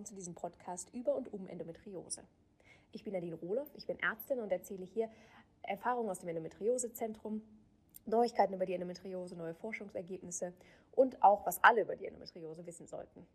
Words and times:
willkommen 0.00 0.06
zu 0.06 0.14
diesem 0.14 0.34
Podcast 0.34 0.94
über 0.94 1.14
und 1.14 1.30
um 1.30 1.46
Endometriose. 1.46 2.22
Ich 2.90 3.04
bin 3.04 3.12
Nadine 3.12 3.34
Rohloff, 3.34 3.68
ich 3.74 3.86
bin 3.86 3.98
Ärztin 4.00 4.40
und 4.40 4.50
erzähle 4.50 4.86
hier 4.86 5.10
Erfahrungen 5.60 6.08
aus 6.08 6.20
dem 6.20 6.30
Endometriosezentrum, 6.30 7.42
Neuigkeiten 8.06 8.54
über 8.54 8.64
die 8.64 8.72
Endometriose, 8.72 9.36
neue 9.36 9.54
Forschungsergebnisse 9.54 10.54
und 10.92 11.22
auch, 11.22 11.44
was 11.44 11.62
alle 11.62 11.82
über 11.82 11.96
die 11.96 12.06
Endometriose 12.06 12.64
wissen 12.64 12.86
sollten. 12.86 13.26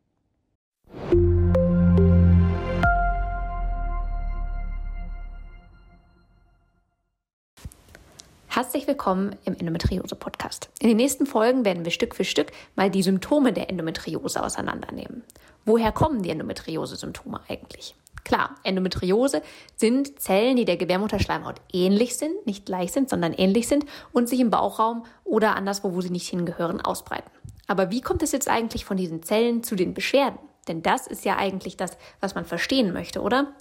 Herzlich 8.56 8.88
willkommen 8.88 9.36
im 9.44 9.54
Endometriose-Podcast. 9.54 10.70
In 10.80 10.88
den 10.88 10.96
nächsten 10.96 11.26
Folgen 11.26 11.66
werden 11.66 11.84
wir 11.84 11.92
Stück 11.92 12.16
für 12.16 12.24
Stück 12.24 12.54
mal 12.78 12.90
die 12.90 13.04
Symptome 13.04 13.52
der 13.52 13.70
Endometriose 13.70 14.42
auseinandernehmen. 14.42 15.26
Woher 15.66 15.92
kommen 15.92 16.24
die 16.24 16.30
Endometriose-Symptome 16.30 17.42
eigentlich? 17.50 17.96
Klar, 18.24 18.56
Endometriose 18.64 19.42
sind 19.76 20.22
Zellen, 20.22 20.56
die 20.56 20.64
der 20.64 20.78
Gebärmutterschleimhaut 20.78 21.60
ähnlich 21.74 22.16
sind, 22.16 22.46
nicht 22.46 22.66
gleich 22.66 22.94
sind, 22.94 23.10
sondern 23.10 23.34
ähnlich 23.34 23.68
sind 23.68 23.86
und 24.14 24.30
sich 24.30 24.40
im 24.40 24.52
Bauchraum 24.52 25.06
oder 25.26 25.58
anderswo, 25.58 25.94
wo 25.94 26.00
sie 26.00 26.10
nicht 26.10 26.30
hingehören, 26.30 26.80
ausbreiten. 26.80 27.30
Aber 27.68 27.92
wie 27.92 28.00
kommt 28.00 28.24
es 28.24 28.32
jetzt 28.32 28.48
eigentlich 28.48 28.86
von 28.86 28.96
diesen 28.96 29.22
Zellen 29.22 29.64
zu 29.64 29.76
den 29.76 29.94
Beschwerden? 29.94 30.40
Denn 30.70 30.82
das 30.82 31.08
ist 31.08 31.26
ja 31.26 31.36
eigentlich 31.36 31.76
das, 31.76 31.98
was 32.22 32.36
man 32.36 32.46
verstehen 32.46 32.94
möchte, 32.94 33.22
oder? 33.22 33.54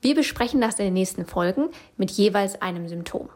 Wir 0.00 0.14
besprechen 0.14 0.60
das 0.60 0.78
in 0.78 0.84
den 0.84 0.94
nächsten 0.94 1.26
Folgen 1.26 1.70
mit 1.96 2.12
jeweils 2.12 2.62
einem 2.62 2.86
Symptom. 2.86 3.28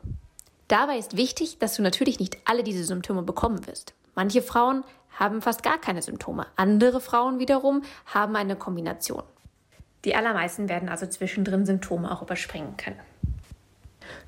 Dabei 0.72 0.96
ist 0.96 1.18
wichtig, 1.18 1.58
dass 1.58 1.74
du 1.74 1.82
natürlich 1.82 2.18
nicht 2.18 2.38
alle 2.46 2.62
diese 2.62 2.84
Symptome 2.84 3.20
bekommen 3.20 3.66
wirst. 3.66 3.92
Manche 4.14 4.40
Frauen 4.40 4.84
haben 5.10 5.42
fast 5.42 5.62
gar 5.62 5.78
keine 5.78 6.00
Symptome. 6.00 6.46
Andere 6.56 7.02
Frauen 7.02 7.38
wiederum 7.38 7.82
haben 8.06 8.36
eine 8.36 8.56
Kombination. 8.56 9.22
Die 10.06 10.14
allermeisten 10.14 10.70
werden 10.70 10.88
also 10.88 11.04
zwischendrin 11.04 11.66
Symptome 11.66 12.10
auch 12.10 12.22
überspringen 12.22 12.78
können. 12.78 12.98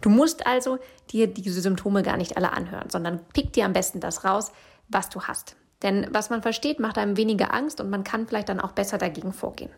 Du 0.03 0.11
musst 0.11 0.47
also 0.47 0.79
dir 1.13 1.29
diese 1.29 1.63
Symptome 1.63 2.03
gar 2.03 2.19
nicht 2.19 2.37
alle 2.37 2.53
anhören, 2.53 2.91
sondern 2.91 3.21
pick 3.33 3.55
dir 3.55 3.65
am 3.65 3.73
besten 3.73 4.01
das 4.01 4.27
raus, 4.27 4.53
was 4.89 5.09
du 5.09 5.23
hast. 5.23 5.57
Denn 5.83 6.09
was 6.11 6.29
man 6.29 6.43
versteht, 6.43 6.79
macht 6.79 6.99
einem 6.99 7.17
weniger 7.17 7.55
Angst 7.55 7.81
und 7.81 7.89
man 7.89 8.05
kann 8.05 8.27
vielleicht 8.27 8.51
dann 8.51 8.61
auch 8.61 8.73
besser 8.73 8.99
dagegen 8.99 9.33
vorgehen. 9.33 9.71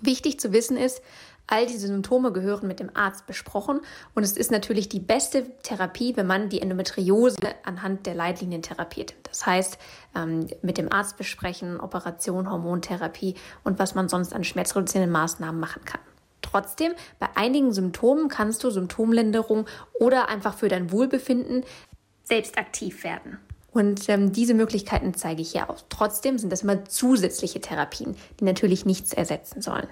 Wichtig 0.00 0.40
zu 0.40 0.52
wissen 0.52 0.78
ist, 0.78 1.02
all 1.46 1.66
diese 1.66 1.86
Symptome 1.86 2.32
gehören 2.32 2.66
mit 2.66 2.80
dem 2.80 2.90
Arzt 2.94 3.26
besprochen 3.26 3.80
und 4.14 4.22
es 4.22 4.36
ist 4.36 4.50
natürlich 4.50 4.88
die 4.88 5.00
beste 5.00 5.44
Therapie, 5.62 6.16
wenn 6.16 6.26
man 6.26 6.48
die 6.48 6.60
Endometriose 6.60 7.36
anhand 7.64 8.06
der 8.06 8.14
Leitlinien 8.14 8.62
therapiert. 8.62 9.14
Das 9.24 9.46
heißt, 9.46 9.78
ähm, 10.14 10.48
mit 10.62 10.78
dem 10.78 10.92
Arzt 10.92 11.16
besprechen, 11.16 11.80
Operation, 11.80 12.50
Hormontherapie 12.50 13.34
und 13.64 13.78
was 13.78 13.94
man 13.94 14.08
sonst 14.08 14.34
an 14.34 14.44
schmerzreduzierenden 14.44 15.12
Maßnahmen 15.12 15.60
machen 15.60 15.84
kann. 15.84 16.00
Trotzdem, 16.42 16.92
bei 17.18 17.28
einigen 17.34 17.72
Symptomen 17.72 18.28
kannst 18.28 18.62
du 18.62 18.70
Symptomlinderung 18.70 19.66
oder 19.98 20.28
einfach 20.28 20.54
für 20.54 20.68
dein 20.68 20.92
Wohlbefinden 20.92 21.64
selbst 22.22 22.58
aktiv 22.58 23.04
werden. 23.04 23.38
Und 23.72 24.08
ähm, 24.08 24.32
diese 24.32 24.54
Möglichkeiten 24.54 25.12
zeige 25.14 25.42
ich 25.42 25.52
hier 25.52 25.68
auch. 25.68 25.82
Trotzdem 25.90 26.38
sind 26.38 26.50
das 26.50 26.62
immer 26.62 26.86
zusätzliche 26.86 27.60
Therapien, 27.60 28.16
die 28.40 28.44
natürlich 28.44 28.86
nichts 28.86 29.12
ersetzen 29.12 29.60
sollen. 29.60 29.86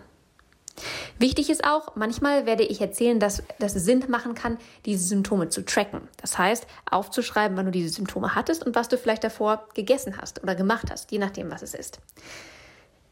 Wichtig 1.19 1.51
ist 1.51 1.65
auch, 1.65 1.95
manchmal 1.95 2.47
werde 2.47 2.65
ich 2.65 2.81
erzählen, 2.81 3.21
dass, 3.21 3.43
es 3.61 3.73
Sinn 3.73 4.05
machen 4.09 4.35
kann, 4.35 4.59
diese 4.85 5.05
Symptome 5.05 5.49
zu 5.49 5.65
tracken. 5.65 6.09
Das 6.21 6.39
heißt, 6.39 6.67
aufzuschreiben, 6.91 7.57
wann 7.57 7.67
du 7.67 7.73
diese 7.73 7.91
Symptome 7.91 8.35
hattest 8.35 8.67
und 8.67 8.75
was 8.75 8.89
du 8.89 8.99
vielleicht 8.99 9.25
davor 9.25 9.69
gegessen 9.75 10.19
hast 10.21 10.43
oder 10.43 10.55
gemacht 10.55 10.91
hast, 10.91 11.13
je 11.13 11.19
nachdem, 11.19 11.51
was 11.51 11.63
es 11.63 11.75
ist. 11.75 12.01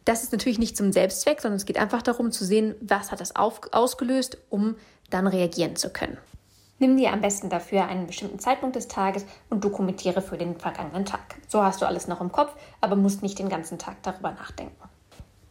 Das 0.04 0.24
ist 0.24 0.32
natürlich 0.32 0.58
nicht 0.58 0.76
zum 0.76 0.92
Selbstzweck, 0.92 1.40
sondern 1.40 1.56
es 1.56 1.64
geht 1.64 1.78
einfach 1.78 2.02
darum 2.02 2.32
zu 2.32 2.44
sehen, 2.44 2.74
was 2.80 3.12
hat 3.12 3.20
das 3.20 3.36
auf, 3.36 3.60
ausgelöst, 3.70 4.38
um 4.50 4.74
dann 5.10 5.28
reagieren 5.28 5.76
zu 5.76 5.90
können. 5.90 6.18
Nimm 6.80 6.96
dir 6.96 7.12
am 7.12 7.20
besten 7.20 7.48
dafür 7.48 7.84
einen 7.84 8.08
bestimmten 8.08 8.40
Zeitpunkt 8.40 8.74
des 8.74 8.88
Tages 8.88 9.24
und 9.50 9.62
dokumentiere 9.62 10.20
für 10.20 10.36
den 10.36 10.58
vergangenen 10.58 11.04
Tag. 11.04 11.36
So 11.46 11.62
hast 11.62 11.80
du 11.80 11.86
alles 11.86 12.08
noch 12.08 12.20
im 12.20 12.32
Kopf, 12.32 12.56
aber 12.80 12.96
musst 12.96 13.22
nicht 13.22 13.38
den 13.38 13.48
ganzen 13.48 13.78
Tag 13.78 14.02
darüber 14.02 14.32
nachdenken. 14.32 14.74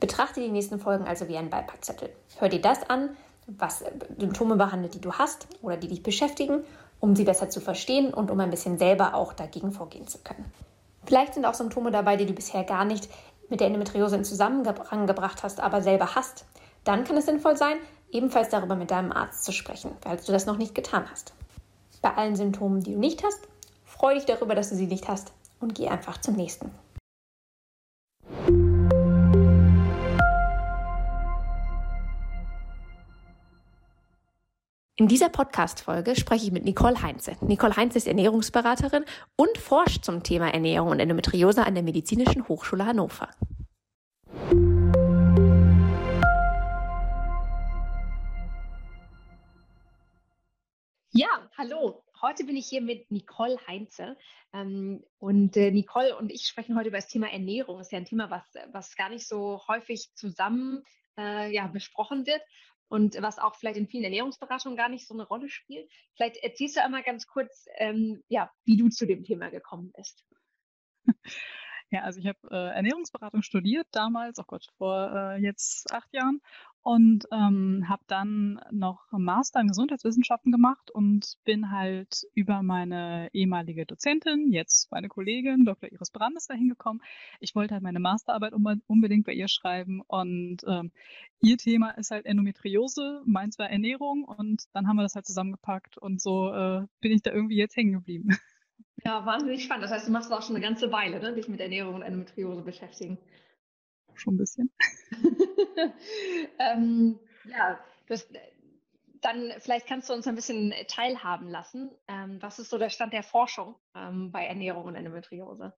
Betrachte 0.01 0.41
die 0.41 0.49
nächsten 0.49 0.79
Folgen 0.79 1.05
also 1.05 1.27
wie 1.27 1.37
einen 1.37 1.51
Beipackzettel. 1.51 2.09
Hör 2.39 2.49
dir 2.49 2.59
das 2.59 2.89
an, 2.89 3.11
was 3.45 3.83
Symptome 4.17 4.55
behandelt, 4.55 4.95
die 4.95 4.99
du 4.99 5.13
hast 5.13 5.47
oder 5.61 5.77
die 5.77 5.87
dich 5.87 6.01
beschäftigen, 6.01 6.63
um 6.99 7.15
sie 7.15 7.23
besser 7.23 7.51
zu 7.51 7.61
verstehen 7.61 8.11
und 8.11 8.31
um 8.31 8.39
ein 8.39 8.49
bisschen 8.49 8.79
selber 8.79 9.13
auch 9.13 9.31
dagegen 9.31 9.71
vorgehen 9.71 10.07
zu 10.07 10.17
können. 10.17 10.51
Vielleicht 11.05 11.35
sind 11.35 11.45
auch 11.45 11.53
Symptome 11.53 11.91
dabei, 11.91 12.17
die 12.17 12.25
du 12.25 12.33
bisher 12.33 12.63
gar 12.63 12.83
nicht 12.83 13.09
mit 13.49 13.59
der 13.59 13.67
Endometriose 13.67 14.15
in 14.15 14.25
Zusammenhang 14.25 15.05
gebracht 15.05 15.43
hast, 15.43 15.59
aber 15.59 15.83
selber 15.83 16.15
hast. 16.15 16.45
Dann 16.83 17.03
kann 17.03 17.17
es 17.17 17.27
sinnvoll 17.27 17.55
sein, 17.55 17.77
ebenfalls 18.11 18.49
darüber 18.49 18.75
mit 18.75 18.89
deinem 18.89 19.11
Arzt 19.11 19.43
zu 19.43 19.51
sprechen, 19.51 19.91
falls 20.01 20.25
du 20.25 20.31
das 20.31 20.47
noch 20.47 20.57
nicht 20.57 20.73
getan 20.73 21.05
hast. 21.11 21.33
Bei 22.01 22.15
allen 22.15 22.35
Symptomen, 22.35 22.81
die 22.81 22.93
du 22.93 22.99
nicht 22.99 23.23
hast, 23.23 23.47
freu 23.85 24.15
dich 24.15 24.25
darüber, 24.25 24.55
dass 24.55 24.69
du 24.69 24.75
sie 24.75 24.87
nicht 24.87 25.07
hast 25.07 25.31
und 25.59 25.75
geh 25.75 25.89
einfach 25.89 26.19
zum 26.19 26.35
nächsten. 26.35 26.71
In 35.01 35.07
dieser 35.07 35.29
Podcast-Folge 35.29 36.15
spreche 36.15 36.45
ich 36.45 36.51
mit 36.51 36.63
Nicole 36.63 37.01
Heinze. 37.01 37.35
Nicole 37.41 37.75
Heinze 37.75 37.97
ist 37.97 38.07
Ernährungsberaterin 38.07 39.03
und 39.35 39.57
forscht 39.57 40.05
zum 40.05 40.21
Thema 40.21 40.53
Ernährung 40.53 40.89
und 40.89 40.99
Endometriose 40.99 41.65
an 41.65 41.73
der 41.73 41.81
Medizinischen 41.81 42.47
Hochschule 42.47 42.85
Hannover. 42.85 43.31
Ja, 51.13 51.49
hallo. 51.57 52.03
Heute 52.21 52.43
bin 52.43 52.55
ich 52.55 52.67
hier 52.67 52.83
mit 52.83 53.09
Nicole 53.09 53.57
Heinze. 53.67 54.17
Ähm, 54.53 55.03
und 55.17 55.57
äh, 55.57 55.71
Nicole 55.71 56.15
und 56.15 56.31
ich 56.31 56.45
sprechen 56.45 56.77
heute 56.77 56.89
über 56.89 56.99
das 56.99 57.07
Thema 57.07 57.33
Ernährung. 57.33 57.79
Das 57.79 57.87
ist 57.87 57.91
ja 57.91 57.97
ein 57.97 58.05
Thema, 58.05 58.29
was, 58.29 58.43
was 58.71 58.95
gar 58.95 59.09
nicht 59.09 59.27
so 59.27 59.63
häufig 59.67 60.13
zusammen 60.13 60.83
äh, 61.17 61.51
ja, 61.51 61.65
besprochen 61.65 62.27
wird 62.27 62.41
und 62.91 63.15
was 63.21 63.39
auch 63.39 63.55
vielleicht 63.55 63.77
in 63.77 63.87
vielen 63.87 64.03
Ernährungsberatungen 64.03 64.77
gar 64.77 64.89
nicht 64.89 65.07
so 65.07 65.13
eine 65.13 65.23
Rolle 65.23 65.49
spielt. 65.49 65.89
Vielleicht 66.13 66.35
erzählst 66.43 66.75
du 66.75 66.83
einmal 66.83 67.03
ganz 67.03 67.25
kurz, 67.25 67.65
ähm, 67.77 68.21
ja, 68.27 68.51
wie 68.65 68.75
du 68.75 68.89
zu 68.89 69.07
dem 69.07 69.23
Thema 69.23 69.49
gekommen 69.49 69.91
bist. 69.95 70.23
Ja, 71.93 72.03
also 72.03 72.21
ich 72.21 72.27
habe 72.27 72.39
äh, 72.49 72.73
Ernährungsberatung 72.73 73.41
studiert 73.41 73.85
damals, 73.91 74.39
oh 74.39 74.45
Gott, 74.47 74.65
vor 74.77 75.11
äh, 75.13 75.41
jetzt 75.41 75.91
acht 75.91 76.07
Jahren 76.13 76.39
und 76.83 77.25
ähm, 77.31 77.85
habe 77.87 78.03
dann 78.07 78.59
noch 78.71 79.05
Master 79.11 79.59
in 79.61 79.67
Gesundheitswissenschaften 79.67 80.51
gemacht 80.51 80.89
und 80.89 81.37
bin 81.43 81.71
halt 81.71 82.23
über 82.33 82.63
meine 82.63 83.29
ehemalige 83.33 83.85
Dozentin, 83.85 84.51
jetzt 84.51 84.91
meine 84.91 85.07
Kollegin 85.07 85.65
Dr. 85.65 85.91
Iris 85.91 86.09
Brandes 86.09 86.47
dahin 86.47 86.69
gekommen. 86.69 87.01
Ich 87.39 87.55
wollte 87.55 87.75
halt 87.75 87.83
meine 87.83 87.99
Masterarbeit 87.99 88.53
unbedingt 88.87 89.25
bei 89.25 89.33
ihr 89.33 89.47
schreiben 89.47 90.01
und 90.07 90.57
ähm, 90.67 90.91
ihr 91.41 91.57
Thema 91.57 91.91
ist 91.91 92.11
halt 92.11 92.25
Endometriose, 92.25 93.21
meins 93.25 93.59
war 93.59 93.69
Ernährung 93.69 94.23
und 94.23 94.63
dann 94.73 94.87
haben 94.87 94.95
wir 94.95 95.03
das 95.03 95.15
halt 95.15 95.27
zusammengepackt 95.27 95.97
und 95.99 96.19
so 96.19 96.51
äh, 96.51 96.87
bin 96.99 97.11
ich 97.11 97.21
da 97.21 97.31
irgendwie 97.31 97.57
jetzt 97.57 97.75
hängen 97.75 97.93
geblieben. 97.93 98.29
Ja, 99.03 99.25
wahnsinnig 99.25 99.63
spannend. 99.63 99.83
Das 99.83 99.91
heißt, 99.91 100.07
du 100.07 100.11
machst 100.11 100.31
auch 100.31 100.43
schon 100.43 100.55
eine 100.55 100.63
ganze 100.63 100.91
Weile, 100.91 101.19
ne? 101.19 101.33
dich 101.33 101.47
mit 101.47 101.59
Ernährung 101.59 101.95
und 101.95 102.03
Endometriose 102.03 102.61
beschäftigen 102.61 103.17
schon 104.21 104.35
ein 104.35 104.37
bisschen. 104.37 104.71
ähm, 106.59 107.19
ja, 107.45 107.79
das, 108.07 108.27
dann 109.21 109.53
vielleicht 109.59 109.87
kannst 109.87 110.09
du 110.09 110.13
uns 110.13 110.27
ein 110.27 110.35
bisschen 110.35 110.73
teilhaben 110.87 111.49
lassen. 111.49 111.91
Ähm, 112.07 112.41
was 112.41 112.59
ist 112.59 112.69
so 112.69 112.77
der 112.77 112.89
Stand 112.89 113.13
der 113.13 113.23
Forschung 113.23 113.75
ähm, 113.95 114.31
bei 114.31 114.45
Ernährung 114.45 114.85
und 114.85 114.95
Endometriose? 114.95 115.73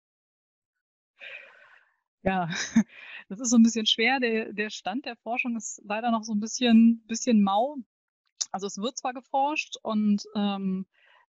Ja, 2.24 2.48
das 3.30 3.40
ist 3.40 3.50
so 3.50 3.57
ein 3.57 3.63
bisschen 3.63 3.86
schwer. 3.86 4.19
Der, 4.19 4.54
der 4.54 4.69
Stand 4.69 5.06
der 5.06 5.18
Forschung 5.18 5.57
ist 5.57 5.81
leider 5.86 6.12
noch 6.12 6.24
so 6.24 6.34
ein 6.34 6.40
bisschen, 6.40 7.04
bisschen 7.07 7.44
mau. 7.44 7.78
Also 8.51 8.68
es 8.68 8.78
wird 8.78 8.98
zwar 8.98 9.13
geforscht 9.13 9.78
und 9.81 10.24
ähm, 10.36 10.86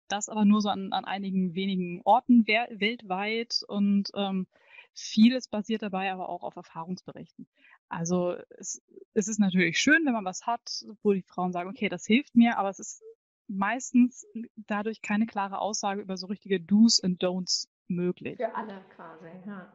das 0.09 0.29
aber 0.29 0.45
nur 0.45 0.61
so 0.61 0.69
an, 0.69 0.93
an 0.93 1.05
einigen 1.05 1.55
wenigen 1.55 2.03
Orten 2.05 2.47
weltweit 2.47 3.63
und 3.67 4.11
ähm, 4.15 4.47
Vieles 4.95 5.49
basiert 5.49 5.83
dabei 5.83 6.13
aber 6.13 6.29
auch 6.29 6.43
auf 6.43 6.57
Erfahrungsberichten. 6.57 7.47
Also 7.89 8.37
es, 8.59 8.83
es 9.13 9.29
ist 9.29 9.39
natürlich 9.39 9.79
schön, 9.79 10.05
wenn 10.07 10.13
man 10.13 10.25
was 10.25 10.47
hat, 10.47 10.85
wo 11.03 11.13
die 11.13 11.23
Frauen 11.23 11.53
sagen, 11.53 11.69
okay, 11.69 11.89
das 11.89 12.07
hilft 12.07 12.35
mir, 12.35 12.59
aber 12.59 12.71
es 12.71 12.79
ist 12.79 13.03
meistens 13.47 14.27
dadurch 14.57 15.03
keine 15.03 15.27
klare 15.27 15.59
Aussage 15.59 16.01
über 16.01 16.17
so 16.17 16.27
richtige 16.27 16.61
Do's 16.61 17.01
und 17.01 17.23
Don'ts 17.23 17.69
möglich. 17.89 18.37
Für 18.37 18.55
alle 18.55 18.85
quasi, 18.95 19.29
ja. 19.47 19.73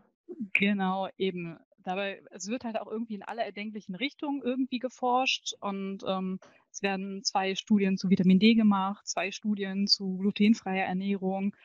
Genau, 0.53 1.09
eben. 1.17 1.59
Dabei, 1.81 2.21
es 2.31 2.47
wird 2.47 2.65
halt 2.65 2.77
auch 2.77 2.87
irgendwie 2.87 3.15
in 3.15 3.23
alle 3.23 3.43
erdenklichen 3.43 3.95
Richtungen 3.95 4.41
irgendwie 4.41 4.79
geforscht 4.79 5.53
und 5.61 6.03
ähm, 6.05 6.39
es 6.71 6.81
werden 6.81 7.23
zwei 7.23 7.55
Studien 7.55 7.97
zu 7.97 8.09
Vitamin 8.09 8.37
D 8.37 8.53
gemacht, 8.53 9.07
zwei 9.07 9.31
Studien 9.31 9.87
zu 9.87 10.17
glutenfreier 10.17 10.85
Ernährung. 10.85 11.55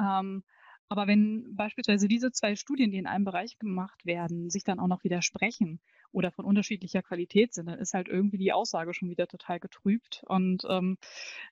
Ähm, 0.00 0.44
aber 0.88 1.06
wenn 1.06 1.54
beispielsweise 1.54 2.08
diese 2.08 2.32
zwei 2.32 2.56
Studien, 2.56 2.90
die 2.90 2.98
in 2.98 3.06
einem 3.06 3.24
Bereich 3.24 3.58
gemacht 3.58 4.06
werden, 4.06 4.50
sich 4.50 4.64
dann 4.64 4.80
auch 4.80 4.86
noch 4.86 5.04
widersprechen 5.04 5.80
oder 6.12 6.30
von 6.30 6.44
unterschiedlicher 6.44 7.02
Qualität 7.02 7.52
sind, 7.52 7.66
dann 7.66 7.78
ist 7.78 7.94
halt 7.94 8.08
irgendwie 8.08 8.38
die 8.38 8.52
Aussage 8.52 8.94
schon 8.94 9.10
wieder 9.10 9.26
total 9.26 9.60
getrübt 9.60 10.24
und 10.26 10.64
ähm, 10.68 10.96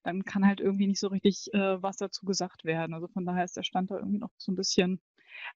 dann 0.02 0.24
kann 0.24 0.46
halt 0.46 0.60
irgendwie 0.60 0.86
nicht 0.86 1.00
so 1.00 1.08
richtig 1.08 1.52
äh, 1.52 1.82
was 1.82 1.96
dazu 1.96 2.24
gesagt 2.24 2.64
werden. 2.64 2.94
Also 2.94 3.08
von 3.08 3.26
daher 3.26 3.44
ist 3.44 3.56
der 3.56 3.62
Stand 3.62 3.90
da 3.90 3.96
irgendwie 3.98 4.18
noch 4.18 4.30
so 4.38 4.52
ein 4.52 4.56
bisschen 4.56 5.00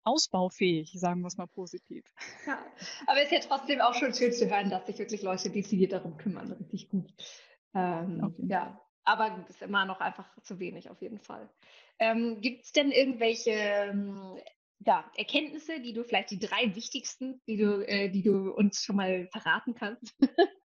ausbaufähig, 0.04 0.92
sagen 0.98 1.22
wir 1.22 1.28
es 1.28 1.38
mal 1.38 1.46
positiv. 1.46 2.04
Ja, 2.46 2.58
aber 3.06 3.18
es 3.22 3.32
ist 3.32 3.32
ja 3.32 3.48
trotzdem 3.48 3.80
auch 3.80 3.94
schon 3.94 4.12
schön 4.12 4.32
zu 4.32 4.48
hören, 4.50 4.68
dass 4.68 4.86
sich 4.86 4.98
wirklich 4.98 5.22
Leute 5.22 5.50
dezidiert 5.50 5.92
darum 5.92 6.18
kümmern. 6.18 6.52
Richtig 6.52 6.90
gut. 6.90 7.12
Ähm, 7.74 8.20
okay. 8.24 8.42
Ja, 8.46 8.80
aber 9.10 9.36
es 9.44 9.50
ist 9.56 9.62
immer 9.62 9.84
noch 9.84 10.00
einfach 10.00 10.26
zu 10.42 10.58
wenig 10.58 10.90
auf 10.90 11.00
jeden 11.02 11.18
Fall. 11.18 11.48
Ähm, 11.98 12.40
Gibt 12.40 12.64
es 12.64 12.72
denn 12.72 12.92
irgendwelche 12.92 13.50
ähm, 13.50 14.38
ja, 14.78 15.04
Erkenntnisse, 15.16 15.80
die 15.80 15.92
du 15.92 16.04
vielleicht 16.04 16.30
die 16.30 16.38
drei 16.38 16.74
wichtigsten, 16.74 17.40
die 17.46 17.56
du, 17.56 17.86
äh, 17.86 18.08
die 18.08 18.22
du 18.22 18.50
uns 18.50 18.82
schon 18.84 18.96
mal 18.96 19.26
verraten 19.28 19.74
kannst? 19.74 20.14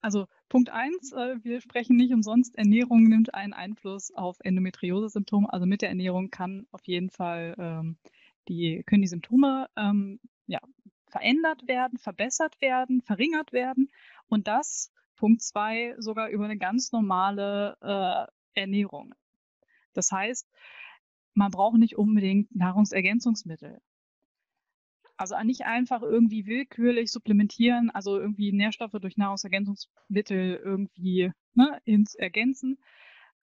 Also 0.00 0.28
Punkt 0.48 0.70
eins, 0.70 1.12
äh, 1.12 1.36
wir 1.42 1.60
sprechen 1.60 1.96
nicht 1.96 2.12
umsonst, 2.12 2.56
Ernährung 2.56 3.08
nimmt 3.08 3.34
einen 3.34 3.52
Einfluss 3.52 4.14
auf 4.14 4.38
Endometriose-Symptome. 4.40 5.52
Also 5.52 5.66
mit 5.66 5.82
der 5.82 5.88
Ernährung 5.88 6.30
kann 6.30 6.68
auf 6.70 6.86
jeden 6.86 7.10
Fall 7.10 7.56
ähm, 7.58 7.96
die, 8.46 8.84
können 8.86 9.02
die 9.02 9.08
Symptome 9.08 9.68
ähm, 9.76 10.20
ja, 10.46 10.60
verändert 11.08 11.66
werden, 11.66 11.98
verbessert 11.98 12.60
werden, 12.60 13.02
verringert 13.02 13.52
werden. 13.52 13.90
Und 14.28 14.46
das, 14.46 14.92
Punkt 15.18 15.42
zwei, 15.42 15.94
sogar 15.98 16.28
über 16.28 16.44
eine 16.44 16.56
ganz 16.56 16.92
normale 16.92 17.76
äh, 17.82 18.60
Ernährung. 18.60 19.14
Das 19.92 20.10
heißt, 20.10 20.48
man 21.34 21.50
braucht 21.50 21.78
nicht 21.78 21.98
unbedingt 21.98 22.54
Nahrungsergänzungsmittel. 22.54 23.80
Also 25.16 25.34
nicht 25.42 25.62
einfach 25.66 26.02
irgendwie 26.02 26.46
willkürlich 26.46 27.10
supplementieren, 27.10 27.90
also 27.90 28.18
irgendwie 28.18 28.52
Nährstoffe 28.52 28.96
durch 29.00 29.16
Nahrungsergänzungsmittel 29.16 30.60
irgendwie 30.64 31.32
ne, 31.54 31.80
ins 31.84 32.14
Ergänzen. 32.14 32.78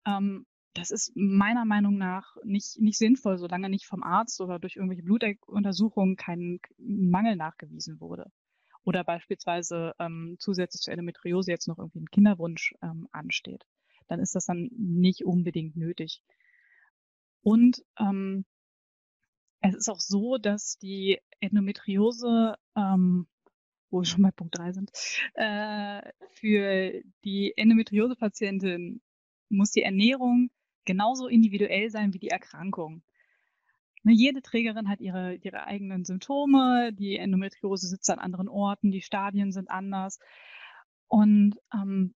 Ähm, 0.05 0.45
das 0.75 0.91
ist 0.91 1.11
meiner 1.15 1.65
Meinung 1.65 1.97
nach 1.97 2.35
nicht, 2.43 2.79
nicht 2.79 2.97
sinnvoll, 2.97 3.37
solange 3.37 3.69
nicht 3.69 3.85
vom 3.85 4.03
Arzt 4.03 4.39
oder 4.41 4.59
durch 4.59 4.75
irgendwelche 4.75 5.03
Blutuntersuchungen 5.03 6.15
kein 6.15 6.59
Mangel 6.77 7.35
nachgewiesen 7.35 7.99
wurde. 7.99 8.31
Oder 8.83 9.03
beispielsweise 9.03 9.94
ähm, 10.00 10.35
zusätzlich 10.39 10.81
zur 10.81 10.94
Endometriose 10.94 11.51
jetzt 11.51 11.68
noch 11.68 11.77
irgendwie 11.77 12.01
ein 12.01 12.12
Kinderwunsch 12.12 12.74
ähm, 12.81 13.07
ansteht. 13.12 13.65
Dann 14.07 14.19
ist 14.19 14.35
das 14.35 14.45
dann 14.45 14.69
nicht 14.77 15.24
unbedingt 15.24 15.75
nötig. 15.77 16.21
Und 17.41 17.83
ähm, 18.00 18.45
es 19.62 19.75
ist 19.75 19.89
auch 19.89 20.00
so, 20.00 20.38
dass 20.38 20.77
die 20.77 21.19
Endometriose, 21.39 22.56
ähm, 22.75 23.27
wo 23.89 24.01
wir 24.01 24.06
schon 24.06 24.24
bei 24.24 24.31
Punkt 24.31 24.57
3 24.57 24.74
sind, 24.74 24.91
äh, 25.36 26.01
für 26.33 27.01
die 27.24 27.53
Endometriose-Patientin 27.56 29.01
muss 29.50 29.71
die 29.71 29.83
Ernährung 29.83 30.50
genauso 30.86 31.27
individuell 31.27 31.89
sein 31.89 32.13
wie 32.13 32.19
die 32.19 32.29
Erkrankung. 32.29 33.03
Ne, 34.03 34.13
jede 34.13 34.41
Trägerin 34.41 34.89
hat 34.89 35.00
ihre, 35.00 35.35
ihre 35.35 35.65
eigenen 35.65 36.03
Symptome, 36.05 36.91
die 36.94 37.17
Endometriose 37.17 37.88
sitzt 37.88 38.09
an 38.09 38.19
anderen 38.19 38.50
Orten, 38.50 38.91
die 38.91 39.01
Stadien 39.01 39.51
sind 39.51 39.69
anders. 39.69 40.19
Und 41.07 41.55
ähm, 41.73 42.13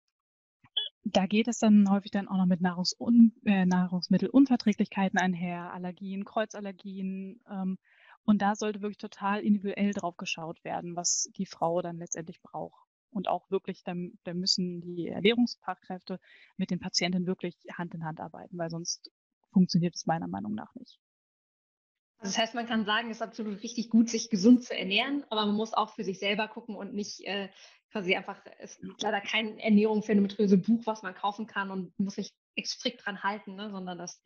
da 1.04 1.26
geht 1.26 1.48
es 1.48 1.60
dann 1.60 1.90
häufig 1.90 2.12
dann 2.12 2.28
auch 2.28 2.38
noch 2.38 2.46
mit 2.46 2.62
Nahrungsun 2.62 3.34
äh, 3.46 3.66
Nahrungsmittelunverträglichkeiten 3.66 5.20
einher, 5.20 5.74
Allergien, 5.74 6.24
Kreuzallergien. 6.24 7.42
Ähm, 7.50 7.78
und 8.24 8.42
da 8.42 8.56
sollte 8.56 8.82
wirklich 8.82 8.98
total 8.98 9.42
individuell 9.42 9.92
drauf 9.92 10.16
geschaut 10.16 10.64
werden, 10.64 10.96
was 10.96 11.30
die 11.36 11.46
Frau 11.46 11.82
dann 11.82 11.98
letztendlich 11.98 12.42
braucht. 12.42 12.80
Und 13.12 13.28
auch 13.28 13.52
wirklich, 13.52 13.84
dann, 13.84 14.14
dann 14.24 14.40
müssen 14.40 14.82
die 14.82 15.08
Ernährungsfachkräfte 15.08 16.20
mit 16.58 16.72
den 16.72 16.80
Patienten 16.80 17.28
wirklich 17.28 17.58
Hand 17.74 17.94
in 17.94 18.06
Hand 18.06 18.22
arbeiten, 18.22 18.58
weil 18.58 18.70
sonst 18.70 19.12
funktioniert 19.52 19.96
es 19.96 20.06
meiner 20.06 20.28
Meinung 20.28 20.56
nach 20.56 20.74
nicht. 20.76 21.00
Das 22.24 22.38
heißt, 22.38 22.56
man 22.56 22.66
kann 22.66 22.86
sagen, 22.86 23.10
es 23.10 23.18
ist 23.18 23.22
absolut 23.22 23.62
richtig 23.62 23.90
gut, 23.90 24.10
sich 24.10 24.30
gesund 24.30 24.64
zu 24.64 24.78
ernähren, 24.78 25.26
aber 25.30 25.46
man 25.46 25.56
muss 25.56 25.74
auch 25.74 25.94
für 25.94 26.06
sich 26.06 26.20
selber 26.20 26.48
gucken 26.48 26.76
und 26.76 26.94
nicht 26.94 27.20
äh, 27.26 27.50
quasi 27.92 28.16
einfach, 28.16 28.42
es 28.60 28.80
gibt 28.80 29.02
leider 29.02 29.20
kein 29.20 29.60
Ernährung 29.60 30.04
für 30.04 30.14
endometriose 30.14 30.58
Buch, 30.58 30.82
was 30.86 31.04
man 31.04 31.16
kaufen 31.16 31.48
kann 31.48 31.70
und 31.70 31.98
muss 32.00 32.16
sich 32.16 32.34
strikt 32.64 33.06
dran 33.06 33.24
halten, 33.24 33.56
ne? 33.56 33.70
sondern 33.72 33.98
das, 33.98 34.22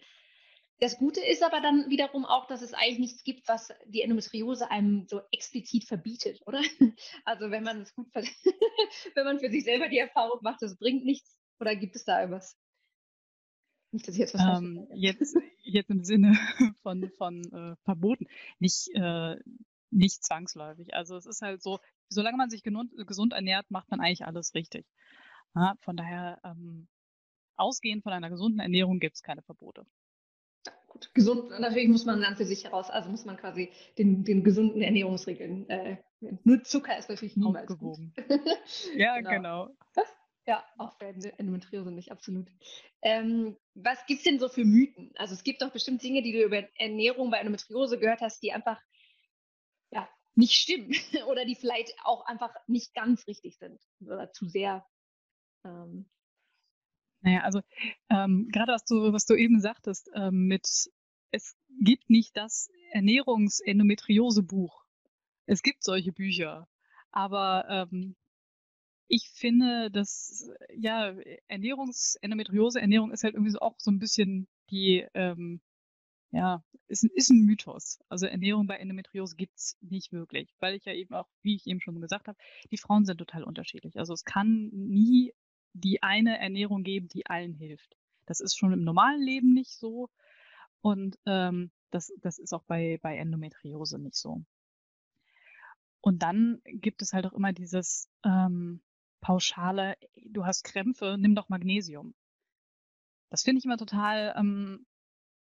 das 0.80 1.00
Gute 1.00 1.22
ist 1.22 1.42
aber 1.42 1.60
dann 1.60 1.90
wiederum 1.90 2.24
auch, 2.24 2.46
dass 2.46 2.62
es 2.62 2.76
eigentlich 2.76 3.00
nichts 3.00 3.24
gibt, 3.24 3.48
was 3.48 3.74
die 3.88 4.04
Endometriose 4.04 4.70
einem 4.70 5.08
so 5.08 5.22
explizit 5.32 5.86
verbietet, 5.86 6.42
oder? 6.46 6.62
Also 7.26 7.50
wenn 7.50 7.64
man 7.64 7.82
es 7.82 7.96
gut, 7.96 8.08
wenn 9.16 9.26
man 9.26 9.40
für 9.40 9.50
sich 9.50 9.64
selber 9.64 9.90
die 9.90 9.98
Erfahrung 9.98 10.40
macht, 10.44 10.62
das 10.62 10.78
bringt 10.78 11.04
nichts, 11.04 11.40
oder 11.60 11.76
gibt 11.76 11.96
es 11.96 12.06
da 12.06 12.20
irgendwas? 12.20 12.56
Nicht, 13.92 14.08
dass 14.08 14.16
ich 14.16 14.20
jetzt 14.20 14.34
was 14.34 14.60
ähm, 14.60 14.88
jetzt, 14.94 15.36
jetzt 15.64 15.90
im 15.90 16.04
Sinne 16.04 16.38
von, 16.84 17.10
von 17.18 17.44
äh, 17.54 17.76
verboten. 17.84 18.28
Nicht, 18.60 18.90
äh, 18.94 19.38
nicht 19.92 20.24
zwangsläufig. 20.24 20.94
Also 20.94 21.16
es 21.16 21.26
ist 21.26 21.42
halt 21.42 21.62
so, 21.62 21.80
solange 22.10 22.38
man 22.38 22.50
sich 22.50 22.64
gesund 22.64 23.34
ernährt, 23.34 23.70
macht 23.70 23.90
man 23.90 24.00
eigentlich 24.00 24.26
alles 24.26 24.54
richtig. 24.54 24.86
Ja, 25.56 25.76
von 25.82 25.96
daher, 25.96 26.40
ähm, 26.44 26.88
ausgehend 27.56 28.04
von 28.04 28.14
einer 28.14 28.30
gesunden 28.30 28.60
Ernährung 28.60 29.00
gibt 29.00 29.16
es 29.16 29.24
keine 29.24 29.42
Verbote. 29.42 29.86
Ja, 30.66 30.74
gut. 30.88 31.10
Gesund, 31.14 31.50
natürlich 31.60 31.88
muss 31.88 32.06
man 32.06 32.22
dann 32.22 32.36
für 32.36 32.46
sich 32.46 32.66
heraus, 32.66 32.90
also 32.90 33.10
muss 33.10 33.26
man 33.26 33.38
quasi 33.38 33.72
den, 33.98 34.24
den 34.24 34.44
gesunden 34.44 34.82
Ernährungsregeln, 34.82 35.70
äh, 35.70 35.98
nur 36.44 36.64
Zucker 36.64 36.98
ist 36.98 37.10
natürlich 37.10 37.38
niemals 37.38 37.70
Aufgewogen. 37.70 38.14
ja, 38.96 39.18
genau. 39.22 39.30
genau. 39.30 39.70
Ja, 40.48 40.66
auch 40.78 40.98
bei 40.98 41.10
Endometriose 41.10 41.92
nicht, 41.92 42.10
absolut. 42.10 42.48
Ähm, 43.02 43.58
was 43.74 44.06
gibt 44.06 44.20
es 44.20 44.24
denn 44.24 44.40
so 44.40 44.48
für 44.48 44.64
Mythen? 44.64 45.12
Also 45.18 45.34
es 45.34 45.44
gibt 45.44 45.62
doch 45.62 45.74
bestimmt 45.74 46.02
Dinge, 46.02 46.22
die 46.22 46.32
du 46.32 46.42
über 46.42 46.64
Ernährung 46.80 47.30
bei 47.30 47.40
Endometriose 47.40 48.00
gehört 48.00 48.22
hast, 48.22 48.42
die 48.42 48.54
einfach 48.54 48.82
ja, 49.92 50.10
nicht 50.36 50.54
stimmen 50.54 50.94
oder 51.28 51.44
die 51.44 51.56
vielleicht 51.56 51.94
auch 52.06 52.26
einfach 52.26 52.56
nicht 52.66 52.94
ganz 52.94 53.28
richtig 53.28 53.58
sind 53.58 53.78
oder 54.00 54.32
zu 54.32 54.48
sehr. 54.48 54.88
Ähm, 55.66 56.10
naja, 57.20 57.42
also 57.42 57.60
ähm, 58.10 58.48
gerade 58.50 58.72
was 58.72 58.86
du, 58.86 59.12
was 59.12 59.26
du 59.26 59.36
eben 59.36 59.60
sagtest, 59.60 60.10
ähm, 60.16 60.48
mit 60.48 60.66
es 61.32 61.58
gibt 61.82 62.10
nicht 62.10 62.38
das 62.38 62.70
Ernährungsendometriose-Buch. 62.92 64.86
Es 65.46 65.62
gibt 65.62 65.84
solche 65.84 66.14
Bücher, 66.14 66.70
aber 67.12 67.66
ähm, 67.92 68.16
ich 69.08 69.30
finde, 69.30 69.90
dass 69.92 70.50
ja 70.76 71.16
Ernährungs 71.48 72.16
Endometriose 72.22 72.82
Ernährung 72.82 73.12
ist 73.12 73.24
halt 73.24 73.36
irgendwie 73.36 73.52
so 73.52 73.60
auch 73.60 73.76
so 73.78 73.92
ein 73.92 74.00
bisschen 74.00 74.48
die 74.70 75.06
ähm, 75.14 75.62
ja, 76.32 76.64
ist, 76.88 77.04
ist 77.04 77.30
ein 77.30 77.46
Mythos. 77.46 78.00
Also 78.10 78.26
Ernährung 78.26 78.68
bei 78.68 78.78
Endometriose 78.78 79.36
gibt's 79.36 79.78
nicht 79.82 80.12
wirklich, 80.12 80.54
weil 80.60 80.76
ich 80.76 80.86
ja 80.86 80.94
eben 80.94 81.14
auch, 81.14 81.28
wie 81.42 81.56
ich 81.56 81.68
eben 81.68 81.80
schon 81.80 82.02
gesagt 82.02 82.28
habe, 82.28 82.38
die 82.72 82.78
Frauen 82.78 83.06
sind 83.06 83.18
total 83.18 83.44
unterschiedlich. 83.44 83.98
Also 83.98 84.14
es 84.14 84.24
kann 84.24 84.70
nie 84.72 85.34
die 85.74 86.04
eine 86.04 86.38
Ernährung 86.40 86.84
geben, 86.84 87.08
die 87.08 87.26
allen 87.28 87.54
hilft. 87.54 87.96
Das 88.26 88.40
ist 88.40 88.58
schon 88.58 88.74
im 88.74 88.84
normalen 88.84 89.22
Leben 89.22 89.54
nicht 89.54 89.72
so 89.72 90.10
und 90.82 91.18
ähm, 91.26 91.72
das, 91.92 92.12
das 92.22 92.40
ist 92.40 92.54
auch 92.54 92.64
bei, 92.64 93.00
bei 93.02 93.18
Endometriose 93.18 94.00
nicht 94.00 94.16
so. 94.16 94.44
Und 96.02 96.24
dann 96.24 96.62
gibt 96.66 97.02
es 97.02 97.14
halt 97.14 97.26
auch 97.26 97.34
immer 97.34 97.54
dieses 97.54 98.10
ähm, 98.24 98.82
pauschale, 99.22 99.96
du 100.16 100.46
hast 100.46 100.64
Krämpfe, 100.64 101.18
nimm 101.20 101.36
doch 101.36 101.50
Magnesium. 101.50 102.14
Das 103.30 103.44
finde 103.44 103.60
ich 103.60 103.66
immer 103.66 103.78
total 103.78 104.34
ähm, 104.38 104.86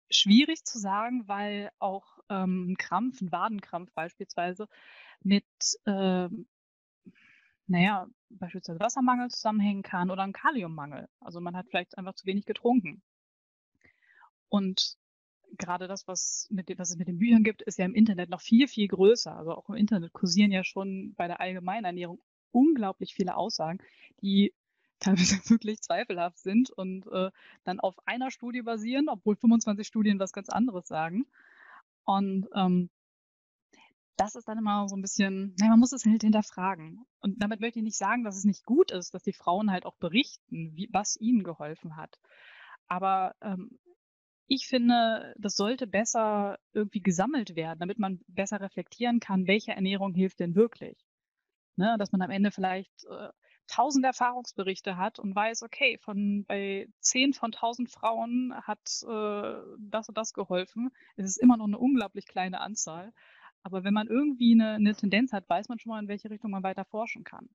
schwierig 0.09 0.63
zu 0.65 0.79
sagen, 0.79 1.27
weil 1.27 1.69
auch 1.79 2.19
ähm, 2.29 2.71
ein 2.71 2.77
Krampf, 2.77 3.21
ein 3.21 3.31
Wadenkrampf 3.31 3.91
beispielsweise, 3.93 4.67
mit, 5.21 5.45
äh, 5.85 6.29
naja, 7.67 8.07
beispielsweise 8.29 8.79
Wassermangel 8.79 9.29
zusammenhängen 9.29 9.83
kann 9.83 10.11
oder 10.11 10.23
ein 10.23 10.33
Kaliummangel. 10.33 11.07
Also 11.19 11.39
man 11.41 11.55
hat 11.55 11.67
vielleicht 11.69 11.97
einfach 11.97 12.15
zu 12.15 12.25
wenig 12.25 12.45
getrunken. 12.45 13.01
Und 14.49 14.97
gerade 15.57 15.87
das, 15.87 16.07
was, 16.07 16.47
mit 16.49 16.69
was 16.77 16.91
es 16.91 16.97
mit 16.97 17.07
den 17.07 17.19
Büchern 17.19 17.43
gibt, 17.43 17.61
ist 17.61 17.77
ja 17.77 17.85
im 17.85 17.95
Internet 17.95 18.29
noch 18.29 18.41
viel, 18.41 18.67
viel 18.67 18.87
größer. 18.87 19.35
Also 19.35 19.53
auch 19.55 19.69
im 19.69 19.75
Internet 19.75 20.13
kursieren 20.13 20.51
ja 20.51 20.63
schon 20.63 21.13
bei 21.15 21.27
der 21.27 21.39
allgemeinen 21.39 21.85
Ernährung 21.85 22.19
unglaublich 22.51 23.13
viele 23.13 23.35
Aussagen, 23.35 23.79
die 24.21 24.53
teilweise 24.99 25.37
wirklich 25.49 25.81
zweifelhaft 25.81 26.39
sind 26.39 26.71
und 26.71 27.05
äh, 27.11 27.29
dann 27.63 27.79
auf 27.79 27.95
einer 28.07 28.31
Studie 28.31 28.63
basieren, 28.63 29.09
obwohl 29.09 29.35
25 29.35 29.85
Studien 29.85 30.19
was 30.19 30.33
ganz 30.33 30.49
anderes 30.49 30.87
sagen. 30.87 31.27
Und 32.03 32.47
ähm, 32.55 32.89
das 34.17 34.35
ist 34.35 34.47
dann 34.47 34.57
immer 34.57 34.89
so 34.89 34.95
ein 34.95 35.01
bisschen, 35.01 35.53
naja, 35.59 35.71
man 35.71 35.79
muss 35.79 35.93
es 35.93 36.05
halt 36.05 36.23
hinterfragen. 36.23 37.05
Und 37.19 37.41
damit 37.41 37.59
möchte 37.59 37.79
ich 37.79 37.83
nicht 37.83 37.97
sagen, 37.97 38.23
dass 38.23 38.35
es 38.35 38.43
nicht 38.43 38.65
gut 38.65 38.91
ist, 38.91 39.13
dass 39.13 39.21
die 39.21 39.33
Frauen 39.33 39.71
halt 39.71 39.85
auch 39.85 39.95
berichten, 39.97 40.75
wie, 40.75 40.89
was 40.91 41.17
ihnen 41.17 41.43
geholfen 41.43 41.95
hat. 41.95 42.19
Aber 42.87 43.35
ähm, 43.41 43.77
ich 44.47 44.67
finde, 44.67 45.35
das 45.37 45.55
sollte 45.55 45.87
besser 45.87 46.57
irgendwie 46.73 47.01
gesammelt 47.01 47.55
werden, 47.55 47.79
damit 47.79 47.99
man 47.99 48.21
besser 48.27 48.59
reflektieren 48.59 49.19
kann, 49.19 49.45
welche 49.45 49.73
Ernährung 49.73 50.13
hilft 50.15 50.39
denn 50.39 50.55
wirklich. 50.55 50.97
Ne, 51.77 51.95
dass 51.99 52.11
man 52.11 52.23
am 52.23 52.31
Ende 52.31 52.49
vielleicht 52.49 53.05
äh, 53.05 53.29
tausend 53.67 54.03
Erfahrungsberichte 54.03 54.97
hat 54.97 55.19
und 55.19 55.35
weiß, 55.35 55.61
okay, 55.61 55.99
von 55.99 56.43
bei 56.45 56.87
zehn 57.01 57.33
von 57.33 57.51
tausend 57.51 57.91
Frauen 57.91 58.51
hat 58.63 58.79
äh, 59.03 59.53
das 59.79 60.09
und 60.09 60.17
das 60.17 60.33
geholfen. 60.33 60.89
Es 61.17 61.25
ist 61.25 61.37
immer 61.37 61.55
noch 61.55 61.67
eine 61.67 61.77
unglaublich 61.77 62.25
kleine 62.25 62.61
Anzahl. 62.61 63.13
Aber 63.61 63.83
wenn 63.83 63.93
man 63.93 64.07
irgendwie 64.07 64.53
eine, 64.53 64.73
eine 64.73 64.95
Tendenz 64.95 65.33
hat, 65.33 65.47
weiß 65.49 65.69
man 65.69 65.77
schon 65.77 65.91
mal, 65.91 66.01
in 66.01 66.07
welche 66.07 66.31
Richtung 66.31 66.49
man 66.51 66.63
weiter 66.63 66.85
forschen 66.85 67.23
kann. 67.23 67.47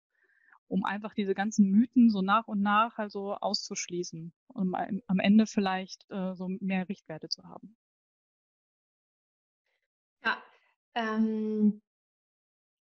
Um 0.68 0.84
einfach 0.84 1.14
diese 1.14 1.34
ganzen 1.34 1.70
Mythen 1.70 2.08
so 2.08 2.22
nach 2.22 2.46
und 2.46 2.62
nach 2.62 2.98
also 2.98 3.34
auszuschließen, 3.34 4.32
um 4.48 4.74
am 4.74 5.18
Ende 5.18 5.46
vielleicht 5.46 6.08
äh, 6.10 6.34
so 6.34 6.48
mehr 6.60 6.88
Richtwerte 6.88 7.28
zu 7.28 7.42
haben. 7.42 7.76
Ja, 10.24 10.42
ähm, 10.94 11.82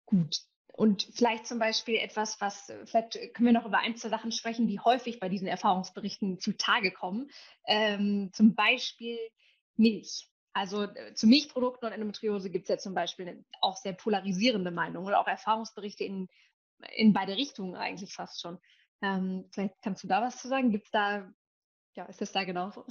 gut. 0.05 0.47
Und 0.77 1.09
vielleicht 1.11 1.47
zum 1.47 1.57
Beispiel 1.57 1.95
etwas, 1.95 2.39
was, 2.39 2.71
vielleicht 2.85 3.13
können 3.33 3.47
wir 3.47 3.51
noch 3.51 3.65
über 3.65 3.79
ein, 3.79 3.95
zwei 3.95 4.09
Sachen 4.09 4.31
sprechen, 4.31 4.67
die 4.67 4.79
häufig 4.79 5.19
bei 5.19 5.27
diesen 5.27 5.47
Erfahrungsberichten 5.47 6.39
zutage 6.39 6.91
kommen. 6.91 7.31
Ähm, 7.65 8.29
zum 8.31 8.53
Beispiel 8.53 9.17
Milch. 9.75 10.29
Also 10.53 10.83
äh, 10.83 11.15
zu 11.15 11.25
Milchprodukten 11.25 11.87
und 11.87 11.93
Endometriose 11.93 12.51
gibt 12.51 12.65
es 12.65 12.69
ja 12.69 12.77
zum 12.77 12.93
Beispiel 12.93 13.43
auch 13.59 13.75
sehr 13.75 13.93
polarisierende 13.93 14.69
Meinungen 14.69 15.07
oder 15.07 15.19
auch 15.19 15.25
Erfahrungsberichte 15.25 16.03
in, 16.03 16.27
in 16.95 17.11
beide 17.11 17.35
Richtungen 17.35 17.73
eigentlich 17.73 18.13
fast 18.13 18.39
schon. 18.39 18.59
Ähm, 19.01 19.49
vielleicht 19.51 19.81
kannst 19.81 20.03
du 20.03 20.07
da 20.07 20.21
was 20.21 20.39
zu 20.39 20.47
sagen? 20.47 20.69
Gibt 20.69 20.85
es 20.85 20.91
da, 20.91 21.27
ja, 21.95 22.05
ist 22.05 22.21
das 22.21 22.31
da 22.33 22.43
genauso? 22.43 22.85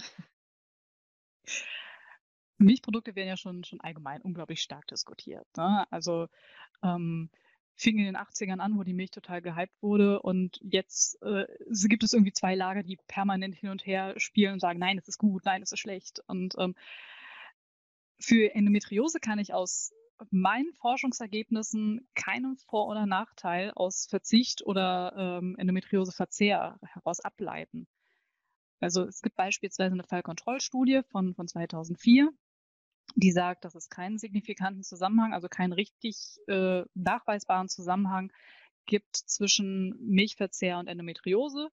Milchprodukte 2.59 3.15
werden 3.15 3.29
ja 3.29 3.37
schon, 3.37 3.63
schon 3.63 3.81
allgemein 3.81 4.23
unglaublich 4.23 4.61
stark 4.61 4.89
diskutiert. 4.89 5.47
Ne? 5.57 5.87
Also 5.93 6.27
ähm, 6.83 7.31
fing 7.77 7.99
in 7.99 8.07
den 8.07 8.17
80ern 8.17 8.59
an, 8.59 8.77
wo 8.77 8.83
die 8.83 8.95
Milch 8.95 9.11
total 9.11 9.43
gehypt 9.43 9.83
wurde 9.83 10.21
und 10.23 10.59
jetzt 10.63 11.23
äh, 11.23 11.47
gibt 11.89 12.03
es 12.03 12.15
irgendwie 12.15 12.33
zwei 12.33 12.55
Lager, 12.55 12.83
die 12.83 12.97
permanent 13.07 13.55
hin 13.55 13.69
und 13.69 13.87
her 13.87 14.15
spielen 14.17 14.55
und 14.55 14.61
sagen, 14.61 14.79
nein, 14.79 14.99
es 14.99 15.09
ist 15.09 15.19
gut, 15.19 15.45
nein, 15.45 15.63
es 15.63 15.73
ist 15.73 15.79
schlecht. 15.79 16.21
Und 16.27 16.55
ähm, 16.59 16.75
für 18.19 18.55
Endometriose 18.55 19.21
kann 19.21 19.39
ich 19.39 19.53
aus 19.53 19.93
meinen 20.31 20.73
Forschungsergebnissen 20.73 22.09
keinen 22.15 22.57
Vor- 22.57 22.89
oder 22.89 23.05
Nachteil 23.05 23.73
aus 23.75 24.07
Verzicht 24.09 24.65
oder 24.65 25.13
ähm, 25.15 25.57
Endometrioseverzehr 25.59 26.79
heraus 26.83 27.21
ableiten. 27.21 27.87
Also 28.81 29.05
es 29.05 29.21
gibt 29.21 29.37
beispielsweise 29.37 29.93
eine 29.93 30.05
Fallkontrollstudie 30.05 31.03
von, 31.11 31.35
von 31.35 31.47
2004, 31.47 32.31
die 33.15 33.33
sagt, 33.33 33.65
dass 33.65 33.75
es 33.75 33.89
keinen 33.89 34.19
signifikanten 34.19 34.83
Zusammenhang, 34.83 35.33
also 35.33 35.49
keinen 35.49 35.73
richtig 35.73 36.39
äh, 36.49 36.83
nachweisbaren 36.95 37.69
Zusammenhang 37.69 38.33
gibt 38.87 39.17
zwischen 39.17 39.97
Milchverzehr 40.01 40.79
und 40.79 40.89
Endometriose. 40.89 41.71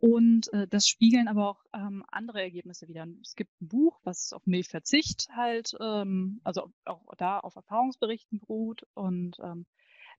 Und 0.00 0.52
äh, 0.52 0.68
das 0.68 0.86
spiegeln 0.86 1.26
aber 1.26 1.48
auch 1.50 1.64
ähm, 1.74 2.04
andere 2.08 2.40
Ergebnisse 2.40 2.88
wieder. 2.88 3.06
Es 3.20 3.34
gibt 3.34 3.50
ein 3.60 3.68
Buch, 3.68 3.98
was 4.04 4.32
auf 4.32 4.46
Milchverzicht 4.46 5.28
halt, 5.34 5.76
ähm, 5.80 6.40
also 6.44 6.70
auch 6.84 7.02
da 7.16 7.40
auf 7.40 7.56
Erfahrungsberichten 7.56 8.38
beruht 8.38 8.86
und 8.94 9.38
ähm, 9.42 9.66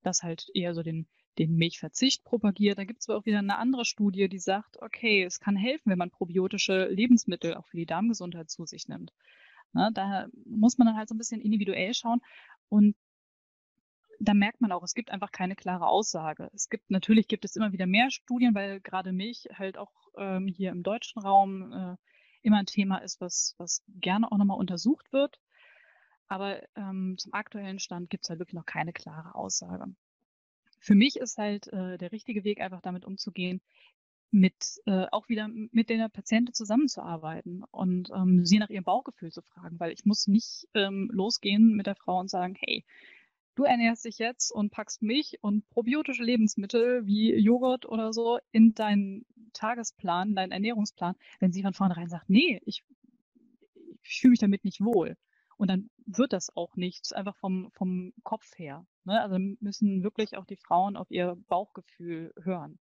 das 0.03 0.21
halt 0.21 0.49
eher 0.53 0.73
so 0.73 0.83
den, 0.83 1.07
den 1.37 1.55
Milchverzicht 1.55 2.25
propagiert. 2.25 2.77
Da 2.77 2.83
gibt 2.83 3.01
es 3.01 3.09
aber 3.09 3.19
auch 3.19 3.25
wieder 3.25 3.39
eine 3.39 3.57
andere 3.57 3.85
Studie, 3.85 4.27
die 4.27 4.39
sagt, 4.39 4.81
okay, 4.81 5.23
es 5.23 5.39
kann 5.39 5.55
helfen, 5.55 5.89
wenn 5.91 5.97
man 5.97 6.11
probiotische 6.11 6.87
Lebensmittel 6.87 7.55
auch 7.55 7.67
für 7.67 7.77
die 7.77 7.85
Darmgesundheit 7.85 8.49
zu 8.49 8.65
sich 8.65 8.89
nimmt. 8.89 9.13
Ne, 9.73 9.91
da 9.93 10.27
muss 10.45 10.77
man 10.77 10.87
dann 10.87 10.97
halt 10.97 11.09
so 11.09 11.15
ein 11.15 11.19
bisschen 11.19 11.41
individuell 11.41 11.93
schauen. 11.93 12.21
Und 12.69 12.95
da 14.19 14.33
merkt 14.33 14.61
man 14.61 14.71
auch, 14.71 14.83
es 14.83 14.93
gibt 14.93 15.11
einfach 15.11 15.31
keine 15.31 15.55
klare 15.55 15.87
Aussage. 15.87 16.49
Es 16.53 16.69
gibt, 16.69 16.89
natürlich 16.91 17.27
gibt 17.27 17.45
es 17.45 17.55
immer 17.55 17.71
wieder 17.71 17.85
mehr 17.85 18.11
Studien, 18.11 18.53
weil 18.53 18.81
gerade 18.81 19.13
Milch 19.13 19.47
halt 19.53 19.77
auch 19.77 19.91
ähm, 20.17 20.47
hier 20.47 20.71
im 20.71 20.83
deutschen 20.83 21.21
Raum 21.21 21.71
äh, 21.71 21.95
immer 22.41 22.57
ein 22.57 22.65
Thema 22.65 22.97
ist, 22.97 23.21
was, 23.21 23.55
was 23.57 23.83
gerne 23.87 24.31
auch 24.31 24.37
nochmal 24.37 24.57
untersucht 24.57 25.11
wird. 25.13 25.39
Aber 26.27 26.61
ähm, 26.75 27.15
zum 27.17 27.33
aktuellen 27.33 27.79
Stand 27.79 28.09
gibt 28.09 28.25
es 28.25 28.29
halt 28.29 28.39
wirklich 28.39 28.55
noch 28.55 28.65
keine 28.65 28.93
klare 28.93 29.35
Aussage. 29.35 29.85
Für 30.79 30.95
mich 30.95 31.17
ist 31.17 31.37
halt 31.37 31.67
äh, 31.67 31.97
der 31.97 32.11
richtige 32.11 32.43
Weg, 32.43 32.61
einfach 32.61 32.81
damit 32.81 33.05
umzugehen, 33.05 33.61
mit 34.31 34.79
äh, 34.85 35.07
auch 35.11 35.27
wieder 35.29 35.47
mit 35.47 35.89
der 35.89 36.09
Patientin 36.09 36.53
zusammenzuarbeiten 36.53 37.63
und 37.71 38.09
ähm, 38.13 38.45
sie 38.45 38.59
nach 38.59 38.69
ihrem 38.69 38.83
Bauchgefühl 38.83 39.31
zu 39.31 39.41
fragen, 39.41 39.79
weil 39.79 39.91
ich 39.91 40.05
muss 40.05 40.27
nicht 40.27 40.67
ähm, 40.75 41.09
losgehen 41.11 41.75
mit 41.75 41.87
der 41.87 41.95
Frau 41.95 42.19
und 42.19 42.29
sagen, 42.29 42.55
hey, 42.59 42.85
du 43.55 43.63
ernährst 43.63 44.05
dich 44.05 44.19
jetzt 44.19 44.51
und 44.51 44.71
packst 44.71 45.01
Milch 45.01 45.39
und 45.41 45.67
probiotische 45.69 46.23
Lebensmittel 46.23 47.05
wie 47.05 47.33
Joghurt 47.35 47.85
oder 47.85 48.13
so 48.13 48.39
in 48.51 48.73
deinen 48.73 49.25
Tagesplan, 49.53 50.35
deinen 50.35 50.51
Ernährungsplan, 50.51 51.15
wenn 51.39 51.51
sie 51.51 51.63
von 51.63 51.73
vornherein 51.73 52.09
sagt, 52.09 52.29
nee, 52.29 52.61
ich, 52.65 52.83
ich 54.03 54.19
fühle 54.21 54.31
mich 54.31 54.39
damit 54.39 54.63
nicht 54.63 54.79
wohl. 54.79 55.17
Und 55.57 55.69
dann 55.69 55.89
wird 56.05 56.31
das 56.31 56.55
auch 56.55 56.77
nichts, 56.77 57.11
einfach 57.11 57.35
vom, 57.35 57.69
vom 57.73 58.13
Kopf 58.23 58.57
her. 58.57 58.85
Ne? 59.03 59.21
Also 59.21 59.37
müssen 59.59 60.03
wirklich 60.03 60.37
auch 60.37 60.45
die 60.45 60.55
Frauen 60.55 60.95
auf 60.95 61.11
ihr 61.11 61.35
Bauchgefühl 61.49 62.33
hören. 62.41 62.79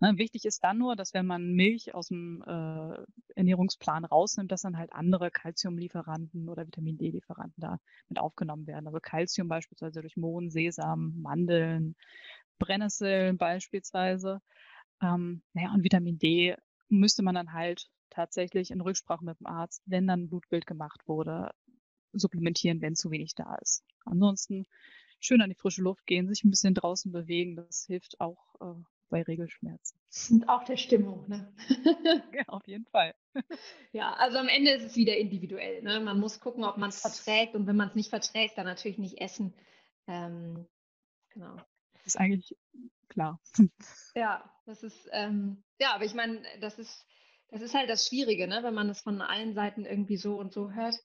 Ne, 0.00 0.18
wichtig 0.18 0.44
ist 0.44 0.64
dann 0.64 0.78
nur, 0.78 0.96
dass 0.96 1.14
wenn 1.14 1.26
man 1.26 1.52
Milch 1.52 1.94
aus 1.94 2.08
dem 2.08 2.42
äh, 2.46 3.04
Ernährungsplan 3.36 4.04
rausnimmt, 4.04 4.50
dass 4.50 4.62
dann 4.62 4.76
halt 4.76 4.92
andere 4.92 5.30
Calciumlieferanten 5.30 6.48
oder 6.48 6.66
Vitamin 6.66 6.98
D-Lieferanten 6.98 7.60
da 7.60 7.78
mit 8.08 8.18
aufgenommen 8.18 8.66
werden. 8.66 8.86
Also 8.86 8.98
Calcium 9.00 9.48
beispielsweise 9.48 10.00
durch 10.00 10.16
Mohn, 10.16 10.50
Sesam, 10.50 11.14
Mandeln, 11.20 11.94
Brennnesseln 12.58 13.38
beispielsweise. 13.38 14.40
Ähm, 15.00 15.42
naja, 15.52 15.72
und 15.72 15.84
Vitamin 15.84 16.18
D 16.18 16.56
müsste 16.88 17.22
man 17.22 17.34
dann 17.34 17.52
halt 17.52 17.88
tatsächlich 18.10 18.70
in 18.70 18.80
Rücksprache 18.80 19.24
mit 19.24 19.38
dem 19.40 19.46
Arzt, 19.46 19.82
wenn 19.86 20.06
dann 20.06 20.22
ein 20.24 20.28
Blutbild 20.28 20.66
gemacht 20.66 21.06
wurde, 21.06 21.50
supplementieren, 22.12 22.80
wenn 22.80 22.96
zu 22.96 23.10
wenig 23.10 23.34
da 23.34 23.56
ist. 23.56 23.84
Ansonsten 24.04 24.66
schön 25.20 25.40
an 25.40 25.50
die 25.50 25.56
frische 25.56 25.82
Luft 25.82 26.06
gehen, 26.06 26.28
sich 26.28 26.44
ein 26.44 26.50
bisschen 26.50 26.74
draußen 26.74 27.12
bewegen, 27.12 27.56
das 27.56 27.86
hilft 27.86 28.20
auch 28.20 28.54
äh, 28.60 28.82
bei 29.14 29.22
Regelschmerzen. 29.22 29.96
Und 30.32 30.48
auch 30.48 30.64
der 30.64 30.76
Stimmung, 30.76 31.28
ne? 31.28 31.54
ja, 32.34 32.42
auf 32.48 32.66
jeden 32.66 32.84
Fall. 32.86 33.14
Ja, 33.92 34.12
also 34.14 34.38
am 34.38 34.48
Ende 34.48 34.72
ist 34.72 34.82
es 34.82 34.96
wieder 34.96 35.16
individuell. 35.16 35.82
Ne? 35.82 36.00
Man 36.00 36.18
muss 36.18 36.40
gucken, 36.40 36.64
ob 36.64 36.78
man 36.78 36.88
es 36.88 37.00
verträgt 37.00 37.54
und 37.54 37.68
wenn 37.68 37.76
man 37.76 37.90
es 37.90 37.94
nicht 37.94 38.10
verträgt, 38.10 38.58
dann 38.58 38.66
natürlich 38.66 38.98
nicht 38.98 39.20
essen. 39.20 39.54
Ähm, 40.08 40.66
genau. 41.28 41.54
Das 41.92 42.06
ist 42.06 42.16
eigentlich 42.16 42.56
klar. 43.08 43.40
Ja, 44.16 44.50
das 44.66 44.82
ist, 44.82 45.08
ähm, 45.12 45.62
ja, 45.78 45.94
aber 45.94 46.06
ich 46.06 46.14
meine, 46.14 46.42
das 46.60 46.80
ist, 46.80 47.06
das 47.50 47.62
ist 47.62 47.74
halt 47.74 47.88
das 47.88 48.08
Schwierige, 48.08 48.48
ne? 48.48 48.64
wenn 48.64 48.74
man 48.74 48.88
es 48.88 49.00
von 49.00 49.22
allen 49.22 49.54
Seiten 49.54 49.84
irgendwie 49.84 50.16
so 50.16 50.40
und 50.40 50.52
so 50.52 50.72
hört. 50.72 50.96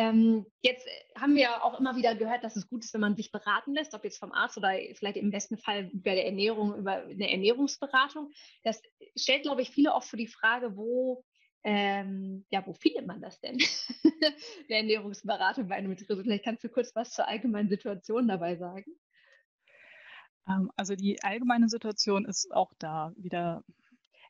Ähm, 0.00 0.46
jetzt 0.62 0.86
äh, 0.86 1.20
haben 1.20 1.34
wir 1.34 1.62
auch 1.62 1.78
immer 1.78 1.94
wieder 1.94 2.14
gehört, 2.14 2.42
dass 2.42 2.56
es 2.56 2.70
gut 2.70 2.82
ist, 2.82 2.94
wenn 2.94 3.02
man 3.02 3.16
sich 3.16 3.30
beraten 3.30 3.74
lässt, 3.74 3.92
ob 3.92 4.02
jetzt 4.02 4.18
vom 4.18 4.32
Arzt 4.32 4.56
oder 4.56 4.72
vielleicht 4.94 5.18
im 5.18 5.30
besten 5.30 5.58
Fall 5.58 5.90
bei 5.92 6.14
der 6.14 6.24
Ernährung 6.24 6.74
über 6.74 7.02
eine 7.02 7.30
Ernährungsberatung. 7.30 8.30
Das 8.64 8.80
stellt, 9.14 9.42
glaube 9.42 9.60
ich, 9.60 9.70
viele 9.70 9.92
oft 9.92 10.08
vor 10.08 10.16
die 10.16 10.26
Frage, 10.26 10.74
wo, 10.74 11.22
ähm, 11.64 12.46
ja, 12.48 12.66
wo 12.66 12.72
findet 12.72 13.06
man 13.06 13.20
das 13.20 13.40
denn? 13.40 13.58
der 14.70 14.78
Ernährungsberatung 14.78 15.68
bei 15.68 15.74
einem 15.74 15.94
Betrieb. 15.94 16.18
Vielleicht 16.22 16.44
kannst 16.44 16.64
du 16.64 16.70
kurz 16.70 16.96
was 16.96 17.10
zur 17.10 17.28
allgemeinen 17.28 17.68
Situation 17.68 18.26
dabei 18.26 18.56
sagen. 18.56 18.98
Ähm, 20.48 20.70
also 20.76 20.96
die 20.96 21.22
allgemeine 21.22 21.68
Situation 21.68 22.24
ist 22.24 22.50
auch 22.54 22.72
da 22.78 23.12
wieder 23.18 23.64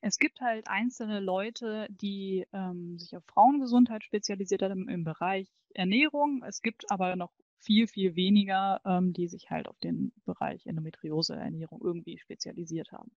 es 0.00 0.18
gibt 0.18 0.40
halt 0.40 0.68
einzelne 0.68 1.20
Leute, 1.20 1.86
die 1.90 2.46
ähm, 2.52 2.98
sich 2.98 3.16
auf 3.16 3.24
Frauengesundheit 3.26 4.02
spezialisiert 4.02 4.62
haben 4.62 4.88
im 4.88 5.04
Bereich 5.04 5.48
Ernährung. 5.74 6.42
Es 6.46 6.62
gibt 6.62 6.90
aber 6.90 7.16
noch 7.16 7.32
viel, 7.58 7.86
viel 7.86 8.16
weniger, 8.16 8.80
ähm, 8.84 9.12
die 9.12 9.28
sich 9.28 9.50
halt 9.50 9.68
auf 9.68 9.78
den 9.78 10.12
Bereich 10.24 10.66
Endometriose-Ernährung 10.66 11.80
irgendwie 11.82 12.18
spezialisiert 12.18 12.92
haben. 12.92 13.12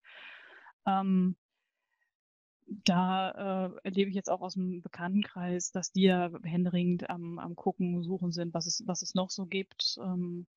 Ähm, 0.85 1.35
da 2.67 3.67
äh, 3.75 3.79
erlebe 3.83 4.09
ich 4.09 4.15
jetzt 4.15 4.29
auch 4.29 4.41
aus 4.41 4.53
dem 4.53 4.81
Bekanntenkreis, 4.81 5.71
dass 5.71 5.91
die 5.91 6.03
ja 6.03 6.31
händeringend 6.43 7.09
am, 7.09 7.39
am 7.39 7.55
Gucken, 7.55 8.03
Suchen 8.03 8.31
sind, 8.31 8.53
was 8.53 8.65
es, 8.65 8.83
was 8.85 9.01
es 9.01 9.15
noch 9.15 9.29
so 9.29 9.45
gibt. 9.45 9.97
Ähm, 10.01 10.47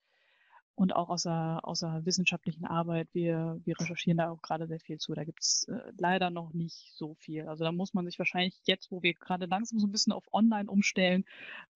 und 0.76 0.94
auch 0.94 1.08
aus 1.08 1.22
der, 1.22 1.60
aus 1.62 1.80
der 1.80 2.04
wissenschaftlichen 2.04 2.66
Arbeit. 2.66 3.08
Wir, 3.12 3.58
wir 3.64 3.80
recherchieren 3.80 4.18
da 4.18 4.30
auch 4.30 4.42
gerade 4.42 4.66
sehr 4.66 4.78
viel 4.78 4.98
zu. 4.98 5.14
Da 5.14 5.24
gibt's 5.24 5.64
äh, 5.64 5.80
leider 5.98 6.28
noch 6.28 6.52
nicht 6.52 6.92
so 6.94 7.14
viel. 7.14 7.48
Also 7.48 7.64
da 7.64 7.72
muss 7.72 7.94
man 7.94 8.04
sich 8.04 8.18
wahrscheinlich 8.18 8.60
jetzt, 8.64 8.90
wo 8.90 9.02
wir 9.02 9.14
gerade 9.14 9.46
langsam 9.46 9.80
so 9.80 9.86
ein 9.86 9.92
bisschen 9.92 10.12
auf 10.12 10.32
Online 10.32 10.70
umstellen, 10.70 11.24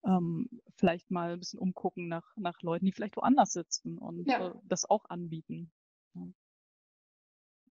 ähm, 0.05 0.47
vielleicht 0.75 1.09
mal 1.09 1.33
ein 1.33 1.39
bisschen 1.39 1.59
umgucken 1.59 2.07
nach, 2.07 2.25
nach 2.37 2.61
Leuten, 2.61 2.85
die 2.85 2.91
vielleicht 2.91 3.17
woanders 3.17 3.53
sitzen 3.53 3.97
und 3.97 4.27
ja. 4.27 4.49
äh, 4.49 4.53
das 4.65 4.87
auch 4.87 5.05
anbieten. 5.09 5.71
Ja. 6.13 6.21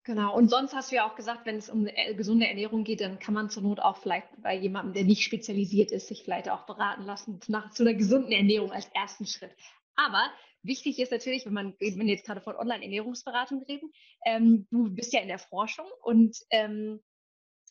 Genau. 0.04 0.36
Und 0.36 0.48
sonst 0.48 0.76
hast 0.76 0.92
du 0.92 0.96
ja 0.96 1.10
auch 1.10 1.16
gesagt, 1.16 1.44
wenn 1.44 1.56
es 1.56 1.68
um 1.68 1.88
eine 1.88 2.14
gesunde 2.14 2.46
Ernährung 2.46 2.84
geht, 2.84 3.00
dann 3.00 3.18
kann 3.18 3.34
man 3.34 3.50
zur 3.50 3.64
Not 3.64 3.80
auch 3.80 3.96
vielleicht 3.96 4.28
bei 4.40 4.56
jemandem, 4.56 4.94
der 4.94 5.02
nicht 5.02 5.24
spezialisiert 5.24 5.90
ist, 5.90 6.06
sich 6.06 6.22
vielleicht 6.22 6.48
auch 6.48 6.66
beraten 6.66 7.02
lassen 7.02 7.40
nach 7.48 7.72
zu 7.72 7.82
einer 7.82 7.94
gesunden 7.94 8.30
Ernährung 8.30 8.70
als 8.70 8.86
ersten 8.94 9.26
Schritt. 9.26 9.50
Aber 9.96 10.30
wichtig 10.62 10.98
ist 10.98 11.12
natürlich, 11.12 11.46
wenn 11.46 11.54
man, 11.54 11.74
wenn 11.80 11.98
wir 11.98 12.06
jetzt 12.06 12.26
gerade 12.26 12.40
von 12.40 12.56
Online-Ernährungsberatung 12.56 13.62
reden, 13.64 13.90
ähm, 14.24 14.66
du 14.70 14.94
bist 14.94 15.12
ja 15.12 15.20
in 15.20 15.28
der 15.28 15.38
Forschung 15.38 15.86
und 16.02 16.36
ähm, 16.50 17.00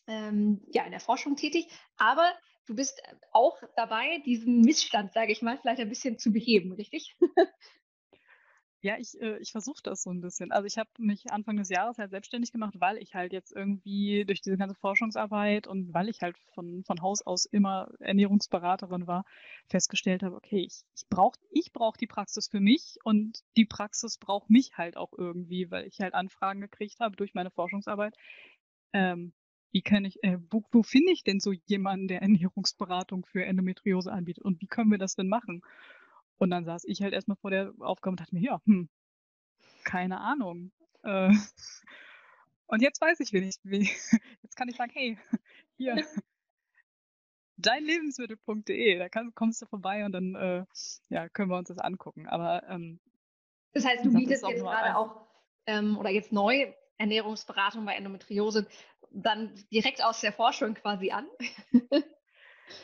ähm, 0.08 0.62
ja 0.68 0.84
in 0.84 0.92
der 0.92 1.00
Forschung 1.00 1.36
tätig, 1.36 1.68
aber 1.98 2.32
du 2.66 2.76
bist 2.76 3.02
auch 3.32 3.58
dabei, 3.76 4.20
diesen 4.26 4.62
Missstand, 4.62 5.14
sage 5.14 5.32
ich 5.32 5.42
mal, 5.42 5.58
vielleicht 5.58 5.82
ein 5.82 5.90
bisschen 5.90 6.18
zu 6.18 6.32
beheben, 6.32 6.74
richtig? 6.74 7.16
Ja, 8.86 8.98
ich, 9.00 9.20
äh, 9.20 9.40
ich 9.40 9.52
versuche 9.52 9.82
das 9.82 10.04
so 10.04 10.12
ein 10.12 10.22
bisschen. 10.22 10.52
Also 10.52 10.68
ich 10.68 10.78
habe 10.78 10.90
mich 11.00 11.32
Anfang 11.32 11.58
des 11.58 11.70
Jahres 11.70 11.98
halt 11.98 12.12
selbstständig 12.12 12.52
gemacht, 12.52 12.76
weil 12.78 12.98
ich 13.00 13.16
halt 13.16 13.34
jetzt 13.34 13.52
irgendwie 13.52 14.26
durch 14.26 14.42
diese 14.42 14.58
ganze 14.58 14.76
Forschungsarbeit 14.76 15.66
und 15.66 15.92
weil 15.96 16.08
ich 16.08 16.22
halt 16.22 16.38
von, 16.54 16.84
von 16.84 17.02
Haus 17.02 17.24
aus 17.24 17.46
immer 17.46 17.90
Ernährungsberaterin 18.00 19.08
war, 19.08 19.26
festgestellt 19.70 20.22
habe, 20.22 20.36
okay, 20.36 20.60
ich, 20.60 20.84
ich 20.96 21.08
brauche 21.10 21.40
ich 21.50 21.74
brauch 21.74 21.98
die 21.98 22.06
Praxis 22.06 22.48
für 22.48 22.60
mich 22.60 22.98
und 23.04 23.40
die 23.58 23.66
Praxis 23.66 24.20
braucht 24.20 24.52
mich 24.52 24.78
halt 24.78 24.98
auch 24.98 25.14
irgendwie, 25.18 25.72
weil 25.72 25.88
ich 25.88 26.00
halt 26.00 26.14
Anfragen 26.14 26.62
gekriegt 26.62 27.00
habe 27.00 27.16
durch 27.16 27.34
meine 27.34 27.50
Forschungsarbeit. 27.50 28.16
Ähm, 28.94 29.34
wie 29.72 29.82
kann 29.82 30.06
ich, 30.06 30.24
äh, 30.24 30.38
wo, 30.52 30.64
wo 30.72 30.84
finde 30.84 31.12
ich 31.12 31.24
denn 31.24 31.40
so 31.40 31.52
jemanden, 31.66 32.08
der 32.08 32.22
Ernährungsberatung 32.22 33.26
für 33.26 33.44
Endometriose 33.46 34.12
anbietet 34.12 34.46
und 34.46 34.62
wie 34.62 34.68
können 34.68 34.92
wir 34.92 35.00
das 35.00 35.16
denn 35.16 35.28
machen? 35.28 35.64
Und 36.38 36.50
dann 36.50 36.66
saß 36.66 36.84
ich 36.86 37.02
halt 37.02 37.14
erstmal 37.14 37.38
vor 37.38 37.52
der 37.52 37.74
Aufgabe 37.80 38.12
und 38.12 38.20
dachte 38.20 38.36
mir, 38.36 38.42
ja, 38.42 38.62
hm, 38.66 38.90
keine 39.84 40.20
Ahnung. 40.20 40.72
Äh, 41.04 41.32
und 42.68 42.82
jetzt 42.82 43.00
weiß 43.02 43.20
ich, 43.22 43.32
wen 43.34 43.44
ich, 43.44 43.56
wie, 43.64 43.90
jetzt 44.44 44.56
kann 44.56 44.68
ich 44.68 44.76
sagen, 44.76 44.92
hey, 44.94 45.18
hier, 45.78 46.06
deinlebensmittel.de, 47.58 48.98
da 48.98 49.10
kann, 49.10 49.34
kommst 49.34 49.62
du 49.62 49.66
vorbei 49.66 50.06
und 50.06 50.12
dann 50.12 50.36
äh, 50.36 50.66
ja, 51.10 51.30
können 51.30 51.50
wir 51.50 51.58
uns 51.58 51.70
das 51.70 51.78
angucken. 51.78 52.28
Aber 52.28 52.68
ähm, 52.70 53.00
das 53.74 53.86
heißt, 53.86 54.06
du 54.06 54.14
bietest 54.14 54.46
jetzt 54.48 54.62
gerade 54.62 54.96
auch 54.96 55.28
ähm, 55.66 55.98
oder 55.98 56.10
jetzt 56.10 56.32
neu 56.32 56.74
Ernährungsberatung 56.98 57.86
bei 57.86 57.96
Endometriose 57.96 58.68
dann 59.12 59.54
direkt 59.72 60.04
aus 60.04 60.22
der 60.22 60.34
Forschung 60.34 60.74
quasi 60.74 61.12
an. 61.12 61.28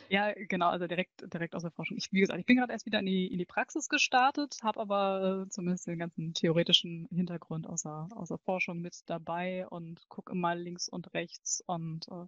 Ja, 0.08 0.32
genau, 0.32 0.68
also 0.68 0.86
direkt, 0.86 1.22
direkt 1.32 1.54
aus 1.54 1.62
der 1.62 1.70
Forschung. 1.70 1.96
Ich, 1.96 2.12
wie 2.12 2.20
gesagt, 2.20 2.38
ich 2.38 2.46
bin 2.46 2.56
gerade 2.56 2.72
erst 2.72 2.86
wieder 2.86 3.00
in 3.00 3.06
die, 3.06 3.26
in 3.26 3.38
die 3.38 3.46
Praxis 3.46 3.88
gestartet, 3.88 4.58
habe 4.62 4.80
aber 4.80 5.44
äh, 5.46 5.48
zumindest 5.50 5.86
den 5.86 5.98
ganzen 5.98 6.34
theoretischen 6.34 7.08
Hintergrund 7.10 7.66
aus 7.66 7.82
der, 7.82 8.08
aus 8.14 8.28
der 8.28 8.38
Forschung 8.38 8.80
mit 8.80 9.00
dabei 9.06 9.66
und 9.68 10.08
gucke 10.08 10.32
immer 10.32 10.54
links 10.54 10.88
und 10.88 11.12
rechts 11.14 11.62
und 11.66 12.06
äh, 12.08 12.26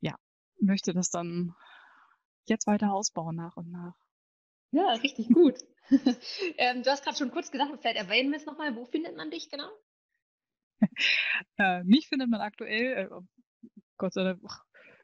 ja, 0.00 0.16
möchte 0.60 0.92
das 0.92 1.10
dann 1.10 1.54
jetzt 2.46 2.66
weiter 2.66 2.92
ausbauen 2.92 3.36
nach 3.36 3.56
und 3.56 3.70
nach. 3.70 3.94
Ja, 4.70 4.92
richtig 4.94 5.28
gut. 5.28 5.58
ähm, 6.58 6.82
du 6.82 6.90
hast 6.90 7.04
gerade 7.04 7.16
schon 7.16 7.30
kurz 7.30 7.50
gesagt, 7.50 7.70
vielleicht 7.80 7.96
erwähnen 7.96 8.30
wir 8.30 8.38
es 8.38 8.46
nochmal, 8.46 8.76
wo 8.76 8.84
findet 8.84 9.16
man 9.16 9.30
dich 9.30 9.50
genau? 9.50 9.70
äh, 11.58 11.82
mich 11.84 12.08
findet 12.08 12.28
man 12.28 12.40
aktuell, 12.40 13.10
äh, 13.10 13.70
Gott 13.96 14.12
sei 14.12 14.24
Dank, 14.24 14.40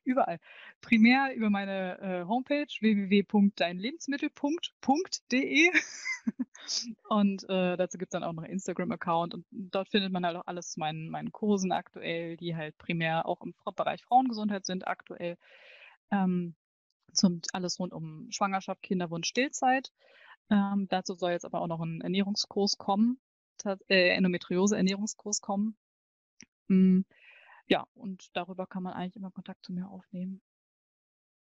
überall. 0.05 0.39
Primär 0.81 1.35
über 1.35 1.51
meine 1.51 1.99
äh, 2.01 2.25
Homepage 2.27 2.69
www.deinlebensmittel.de 2.81 5.71
und 7.09 7.45
äh, 7.45 7.77
dazu 7.77 7.99
gibt 7.99 8.15
es 8.15 8.19
dann 8.19 8.25
auch 8.25 8.33
noch 8.33 8.45
einen 8.45 8.53
Instagram-Account 8.53 9.35
und 9.35 9.45
dort 9.51 9.89
findet 9.89 10.13
man 10.13 10.25
halt 10.25 10.37
auch 10.37 10.47
alles 10.47 10.71
zu 10.73 10.81
meinen, 10.81 11.11
meinen 11.11 11.33
Kursen 11.33 11.73
aktuell, 11.73 12.37
die 12.37 12.57
halt 12.57 12.79
primär 12.79 13.27
auch 13.27 13.41
im 13.43 13.55
Bereich 13.77 14.03
Frauengesundheit 14.05 14.65
sind 14.67 14.87
aktuell. 14.87 15.37
Ähm, 16.11 16.55
zum, 17.13 17.41
alles 17.53 17.79
rund 17.79 17.93
um 17.93 18.27
Schwangerschaft, 18.31 18.83
Kinderwunsch, 18.83 19.29
Stillzeit. 19.29 19.93
Ähm, 20.51 20.87
dazu 20.91 21.15
soll 21.15 21.33
jetzt 21.33 21.45
aber 21.45 21.61
auch 21.61 21.69
noch 21.69 21.81
ein 21.81 22.01
Ernährungskurs 22.01 22.79
kommen, 22.79 23.19
äh, 23.89 24.11
Endometriose-Ernährungskurs 24.11 25.41
kommen. 25.41 25.77
Mhm 26.69 27.05
ja, 27.67 27.87
und 27.95 28.29
darüber 28.35 28.67
kann 28.67 28.83
man 28.83 28.95
eigentlich 28.95 29.17
immer 29.17 29.31
Kontakt 29.31 29.65
zu 29.65 29.73
mir 29.73 29.89
aufnehmen. 29.89 30.43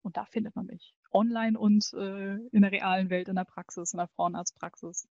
Und 0.03 0.17
da 0.17 0.25
findet 0.25 0.55
man 0.55 0.67
mich. 0.67 0.95
Online 1.11 1.59
und 1.59 1.93
äh, 1.95 2.37
in 2.53 2.63
der 2.63 2.73
realen 2.73 3.11
Welt, 3.11 3.29
in 3.29 3.35
der 3.35 3.45
Praxis, 3.45 3.93
in 3.93 3.99
der 3.99 4.09
Frauenarztpraxis. 4.09 5.09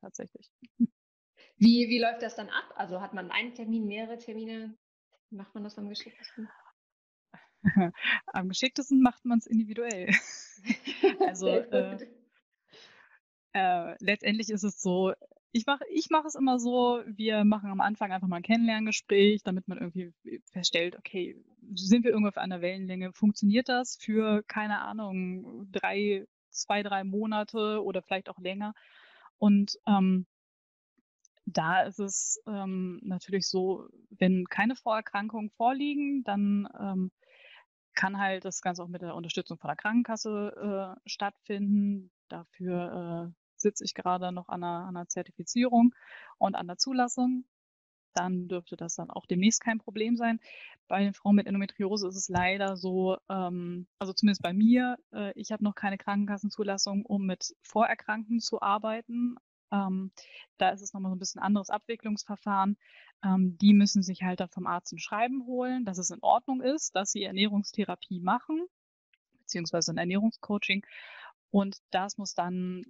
Tatsächlich. 0.00 0.50
Wie, 1.58 1.88
wie 1.88 1.98
läuft 1.98 2.22
das 2.22 2.34
dann 2.34 2.48
ab? 2.48 2.64
Also 2.76 3.00
hat 3.00 3.14
man 3.14 3.30
einen 3.30 3.54
Termin, 3.54 3.86
mehrere 3.86 4.18
Termine? 4.18 4.76
Wie 5.30 5.36
macht 5.36 5.54
man 5.54 5.64
das 5.64 5.78
am 5.78 5.88
geschicktesten? 5.88 6.48
am 8.26 8.48
geschicktesten 8.48 9.00
macht 9.00 9.24
man 9.24 9.38
es 9.38 9.46
individuell. 9.46 10.10
also 11.26 11.48
äh, 11.48 12.06
äh, 13.52 13.96
letztendlich 14.00 14.50
ist 14.50 14.64
es 14.64 14.80
so, 14.80 15.12
ich 15.56 15.66
mache 15.66 15.84
ich 15.90 16.08
mach 16.10 16.24
es 16.26 16.34
immer 16.34 16.58
so, 16.58 17.02
wir 17.06 17.44
machen 17.44 17.70
am 17.70 17.80
Anfang 17.80 18.12
einfach 18.12 18.28
mal 18.28 18.36
ein 18.36 18.42
Kennenlerngespräch, 18.42 19.42
damit 19.42 19.68
man 19.68 19.78
irgendwie 19.78 20.12
feststellt, 20.52 20.96
okay, 20.98 21.42
sind 21.74 22.04
wir 22.04 22.10
irgendwo 22.10 22.28
auf 22.28 22.36
einer 22.36 22.60
Wellenlänge? 22.60 23.12
Funktioniert 23.12 23.68
das 23.68 23.96
für, 23.96 24.42
keine 24.44 24.80
Ahnung, 24.80 25.66
drei, 25.72 26.26
zwei, 26.50 26.82
drei 26.82 27.04
Monate 27.04 27.82
oder 27.82 28.02
vielleicht 28.02 28.28
auch 28.28 28.38
länger? 28.38 28.74
Und 29.38 29.78
ähm, 29.86 30.26
da 31.46 31.82
ist 31.82 32.00
es 32.00 32.42
ähm, 32.46 33.00
natürlich 33.02 33.48
so, 33.48 33.88
wenn 34.10 34.44
keine 34.46 34.76
Vorerkrankungen 34.76 35.50
vorliegen, 35.50 36.22
dann 36.24 36.68
ähm, 36.78 37.10
kann 37.94 38.18
halt 38.18 38.44
das 38.44 38.60
Ganze 38.60 38.82
auch 38.82 38.88
mit 38.88 39.00
der 39.00 39.14
Unterstützung 39.14 39.58
von 39.58 39.68
der 39.68 39.76
Krankenkasse 39.76 40.96
äh, 40.98 41.08
stattfinden. 41.08 42.10
Dafür 42.28 43.32
äh, 43.32 43.45
sitze 43.66 43.84
ich 43.84 43.94
gerade 43.94 44.30
noch 44.30 44.48
an 44.48 44.62
einer, 44.62 44.86
an 44.86 44.96
einer 44.96 45.08
Zertifizierung 45.08 45.92
und 46.38 46.54
an 46.54 46.68
der 46.68 46.78
Zulassung. 46.78 47.44
Dann 48.14 48.48
dürfte 48.48 48.76
das 48.76 48.94
dann 48.94 49.10
auch 49.10 49.26
demnächst 49.26 49.60
kein 49.60 49.78
Problem 49.78 50.16
sein. 50.16 50.40
Bei 50.88 51.02
den 51.02 51.12
Frauen 51.12 51.34
mit 51.34 51.46
Endometriose 51.46 52.08
ist 52.08 52.16
es 52.16 52.28
leider 52.28 52.76
so, 52.76 53.18
ähm, 53.28 53.88
also 53.98 54.12
zumindest 54.12 54.42
bei 54.42 54.52
mir, 54.52 54.96
äh, 55.12 55.32
ich 55.34 55.50
habe 55.52 55.64
noch 55.64 55.74
keine 55.74 55.98
Krankenkassenzulassung, 55.98 57.04
um 57.04 57.26
mit 57.26 57.54
Vorerkrankten 57.62 58.40
zu 58.40 58.62
arbeiten. 58.62 59.34
Ähm, 59.72 60.12
da 60.58 60.70
ist 60.70 60.80
es 60.80 60.94
nochmal 60.94 61.10
so 61.10 61.16
ein 61.16 61.18
bisschen 61.18 61.42
anderes 61.42 61.68
Abwicklungsverfahren. 61.68 62.78
Ähm, 63.24 63.58
die 63.58 63.74
müssen 63.74 64.02
sich 64.02 64.22
halt 64.22 64.40
dann 64.40 64.48
vom 64.48 64.66
Arzt 64.66 64.92
ein 64.92 64.98
Schreiben 64.98 65.44
holen, 65.44 65.84
dass 65.84 65.98
es 65.98 66.10
in 66.10 66.22
Ordnung 66.22 66.62
ist, 66.62 66.94
dass 66.94 67.10
sie 67.10 67.24
Ernährungstherapie 67.24 68.20
machen, 68.20 68.64
beziehungsweise 69.40 69.92
ein 69.92 69.98
Ernährungscoaching. 69.98 70.86
Und 71.50 71.78
das 71.90 72.16
muss 72.16 72.34
dann 72.34 72.84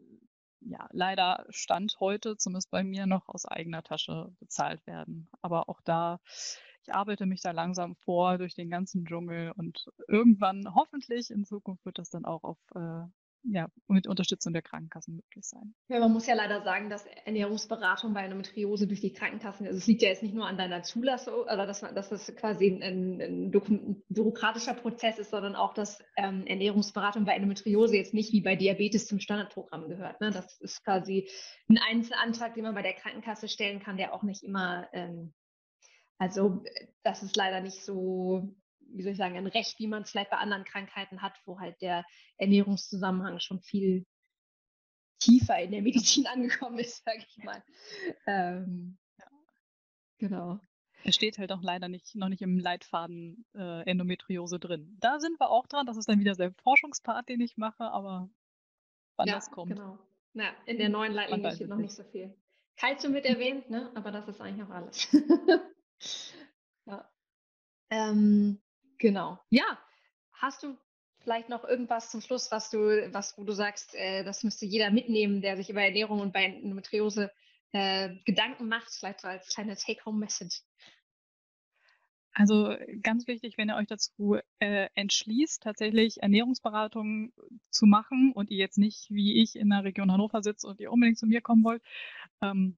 ja, 0.61 0.88
leider 0.92 1.47
Stand 1.51 1.99
heute, 2.01 2.37
zumindest 2.37 2.71
bei 2.71 2.85
mir, 2.85 3.07
noch 3.07 3.29
aus 3.29 3.47
eigener 3.47 3.83
Tasche 3.83 4.33
bezahlt 4.40 4.87
werden. 4.87 5.29
Aber 5.42 5.69
auch 5.69 5.81
da, 5.83 6.21
ich 6.83 6.95
arbeite 6.95 7.27
mich 7.27 7.40
da 7.40 7.51
langsam 7.51 7.97
vor 7.97 8.38
durch 8.38 8.55
den 8.55 8.71
ganzen 8.71 9.05
Dschungel 9.05 9.53
und 9.53 9.90
irgendwann, 10.09 10.75
hoffentlich 10.75 11.31
in 11.31 11.45
Zukunft, 11.45 11.85
wird 11.85 11.99
das 11.99 12.11
dann 12.11 12.25
auch 12.25 12.45
auf 12.45 12.59
äh, 12.75 13.07
ja, 13.42 13.68
mit 13.88 14.07
Unterstützung 14.07 14.53
der 14.53 14.62
Krankenkassen 14.62 15.16
möglich 15.16 15.44
sein. 15.44 15.75
Ja, 15.88 16.01
man 16.01 16.12
muss 16.12 16.27
ja 16.27 16.35
leider 16.35 16.62
sagen, 16.62 16.90
dass 16.90 17.07
Ernährungsberatung 17.25 18.12
bei 18.12 18.25
Endometriose 18.25 18.87
durch 18.87 19.01
die 19.01 19.12
Krankenkassen, 19.12 19.66
also 19.66 19.79
es 19.79 19.87
liegt 19.87 20.03
ja 20.03 20.09
jetzt 20.09 20.22
nicht 20.22 20.35
nur 20.35 20.46
an 20.46 20.57
deiner 20.57 20.83
Zulassung, 20.83 21.35
oder 21.35 21.66
dass, 21.66 21.81
dass 21.81 22.09
das 22.09 22.35
quasi 22.37 22.68
ein, 22.83 23.20
ein, 23.20 23.51
bürokratischer 24.09 24.75
Prozess 24.75 25.18
ist, 25.18 25.31
sondern 25.31 25.55
auch, 25.55 25.75
dass 25.75 26.03
ähm, 26.16 26.46
Ernährungsberatung 26.46 27.25
bei 27.25 27.35
Endometriose 27.35 27.96
jetzt 27.96 28.14
nicht 28.14 28.33
wie 28.33 28.40
bei 28.40 28.57
Diabetes 28.57 29.07
zum 29.07 29.20
Standardprogramm 29.20 29.88
gehört. 29.88 30.20
Ne? 30.20 30.31
Das 30.31 30.61
ist 30.61 30.85
quasi 30.85 31.29
ein 31.68 31.79
Einzelantrag, 31.79 32.55
den 32.55 32.64
man 32.64 32.75
bei 32.75 32.83
der 32.83 32.94
Krankenkasse 32.94 33.49
stellen 33.49 33.81
kann, 33.81 33.96
der 33.96 34.12
auch 34.12 34.22
nicht 34.22 34.42
immer, 34.42 34.88
ähm, 34.92 35.33
also 36.18 36.64
das 37.03 37.22
ist 37.22 37.37
leider 37.37 37.61
nicht 37.61 37.85
so 37.85 38.55
wie 38.97 39.03
soll 39.03 39.13
ich 39.13 39.19
sagen, 39.19 39.37
ein 39.37 39.47
Recht, 39.47 39.79
wie 39.79 39.87
man 39.87 40.03
es 40.03 40.11
vielleicht 40.11 40.31
bei 40.31 40.39
anderen 40.39 40.65
Krankheiten 40.65 41.23
hat, 41.23 41.35
wo 41.45 41.61
halt 41.61 41.81
der 41.81 42.05
Ernährungszusammenhang 42.39 43.41
schon 43.41 43.61
viel 43.61 44.07
tiefer 45.19 45.59
in 45.59 45.71
der 45.71 45.83
Medizin 45.83 46.27
angekommen 46.33 46.79
ist, 46.79 47.05
sage 47.05 47.25
ich 47.29 47.45
mal. 47.45 47.63
Ähm, 48.27 48.99
ja. 49.19 49.27
Genau. 50.19 50.61
Es 51.05 51.15
steht 51.15 51.39
halt 51.39 51.53
auch 51.53 51.63
leider 51.63 51.89
nicht, 51.89 52.15
noch 52.17 52.29
nicht 52.29 52.43
im 52.43 52.59
Leitfaden 52.59 53.45
äh, 53.55 53.89
Endometriose 53.89 54.59
drin. 54.59 54.97
Da 55.01 55.21
sind 55.21 55.39
wir 55.39 55.51
auch 55.51 55.67
dran. 55.67 55.87
Das 55.87 55.97
ist 55.97 56.09
dann 56.09 56.19
wieder 56.19 56.35
der 56.35 56.53
Forschungspart, 56.63 57.29
den 57.29 57.41
ich 57.41 57.57
mache, 57.57 57.85
aber 57.85 58.29
wann 59.17 59.29
ja, 59.29 59.35
das 59.35 59.51
kommt. 59.51 59.77
Genau. 59.77 59.99
Ja, 60.35 60.55
in 60.67 60.79
der 60.79 60.89
neuen 60.89 61.13
Leitlinie 61.13 61.55
steht 61.55 61.69
noch 61.69 61.77
nicht 61.77 61.95
so 61.95 62.03
viel. 62.05 62.35
Kalzium 62.77 63.15
wird 63.15 63.25
erwähnt, 63.25 63.71
ne? 63.71 63.91
aber 63.95 64.11
das 64.11 64.29
ist 64.29 64.41
eigentlich 64.41 64.67
auch 64.67 64.71
alles. 64.71 65.09
ja. 66.87 67.11
Ähm, 67.89 68.61
Genau. 68.99 69.39
Ja. 69.51 69.79
Hast 70.33 70.63
du 70.63 70.77
vielleicht 71.21 71.49
noch 71.49 71.65
irgendwas 71.65 72.11
zum 72.11 72.21
Schluss, 72.21 72.51
was 72.51 72.71
du, 72.71 72.79
was, 73.13 73.37
wo 73.37 73.45
du 73.45 73.53
sagst, 73.53 73.95
äh, 73.95 74.23
das 74.23 74.45
müsste 74.45 74.67
jeder 74.67 74.91
mitnehmen, 74.91 75.41
der 75.41 75.57
sich 75.57 75.71
über 75.71 75.83
Ernährung 75.83 76.21
und 76.21 76.33
bei 76.33 76.45
Endometriose 76.45 77.33
äh, 77.73 78.15
Gedanken 78.25 78.69
macht, 78.69 78.95
vielleicht 78.95 79.21
so 79.21 79.29
als 79.29 79.49
kleine 79.49 79.77
Take-Home-Message? 79.77 80.63
Also 82.33 82.77
ganz 83.03 83.27
wichtig, 83.27 83.57
wenn 83.57 83.71
ihr 83.71 83.77
euch 83.77 83.87
dazu 83.87 84.37
äh, 84.59 84.89
entschließt, 84.95 85.63
tatsächlich 85.63 86.23
Ernährungsberatung 86.23 87.33
zu 87.71 87.87
machen 87.87 88.33
und 88.35 88.51
ihr 88.51 88.59
jetzt 88.59 88.77
nicht 88.77 89.11
wie 89.11 89.43
ich 89.43 89.57
in 89.57 89.71
der 89.71 89.85
Region 89.85 90.13
Hannover 90.13 90.43
sitzt 90.43 90.67
und 90.67 90.79
ihr 90.79 90.93
unbedingt 90.93 91.19
zu 91.19 91.27
mir 91.27 91.41
kommen 91.41 91.65
wollt 91.65 91.83
ähm, 92.43 92.77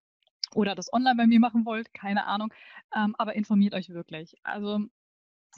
oder 0.55 0.77
das 0.77 0.93
online 0.93 1.17
bei 1.17 1.27
mir 1.27 1.41
machen 1.41 1.67
wollt, 1.67 1.93
keine 1.93 2.27
Ahnung, 2.27 2.55
ähm, 2.97 3.17
aber 3.19 3.35
informiert 3.35 3.75
euch 3.75 3.89
wirklich. 3.89 4.37
Also 4.45 4.87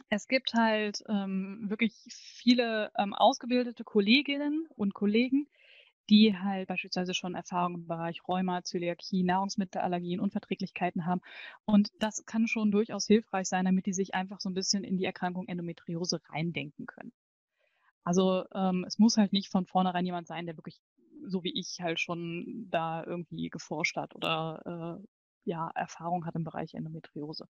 es 0.09 0.29
gibt 0.29 0.55
halt 0.55 1.03
ähm, 1.09 1.67
wirklich 1.69 1.95
viele 2.09 2.91
ähm, 2.97 3.15
ausgebildete 3.15 3.85
Kolleginnen 3.85 4.67
und 4.77 4.95
Kollegen, 4.95 5.49
die 6.09 6.37
halt 6.37 6.69
beispielsweise 6.69 7.15
schon 7.15 7.35
Erfahrung 7.35 7.75
im 7.75 7.87
Bereich 7.87 8.27
Rheuma, 8.27 8.63
Zöliakie, 8.65 9.23
Nahrungsmittelallergien, 9.23 10.21
Unverträglichkeiten 10.21 11.07
haben. 11.07 11.21
Und 11.65 11.91
das 12.01 12.25
kann 12.27 12.49
schon 12.49 12.73
durchaus 12.73 13.07
hilfreich 13.07 13.49
sein, 13.49 13.65
damit 13.65 13.87
die 13.87 13.93
sich 13.93 14.15
einfach 14.15 14.41
so 14.41 14.51
ein 14.51 14.55
bisschen 14.55 14.83
in 14.83 14.97
die 14.97 15.05
Erkrankung 15.05 15.47
Endometriose 15.47 16.21
reindenken 16.31 16.87
können. 16.87 17.13
Also 18.03 18.45
ähm, 18.55 18.85
es 18.87 18.99
muss 18.99 19.17
halt 19.17 19.33
nicht 19.33 19.51
von 19.51 19.67
vornherein 19.67 20.07
jemand 20.07 20.27
sein, 20.27 20.47
der 20.47 20.57
wirklich 20.57 20.81
so 21.27 21.45
wie 21.45 21.53
ich 21.59 21.81
halt 21.81 22.01
schon 22.01 22.67
da 22.71 23.05
irgendwie 23.05 23.51
geforscht 23.51 23.97
hat 23.97 24.15
oder 24.15 24.99
äh, 24.99 25.07
ja, 25.45 25.71
Erfahrung 25.75 26.27
hat 26.27 26.35
im 26.37 26.45
Bereich 26.45 26.75
Endometriose. 26.75 27.47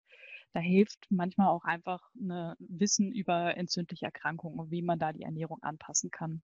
Da 0.52 0.60
hilft 0.60 1.06
manchmal 1.10 1.48
auch 1.48 1.64
einfach 1.64 2.02
ein 2.14 2.54
Wissen 2.58 3.12
über 3.12 3.56
entzündliche 3.56 4.06
Erkrankungen 4.06 4.58
und 4.58 4.70
wie 4.70 4.82
man 4.82 4.98
da 4.98 5.12
die 5.12 5.22
Ernährung 5.22 5.62
anpassen 5.62 6.10
kann. 6.10 6.42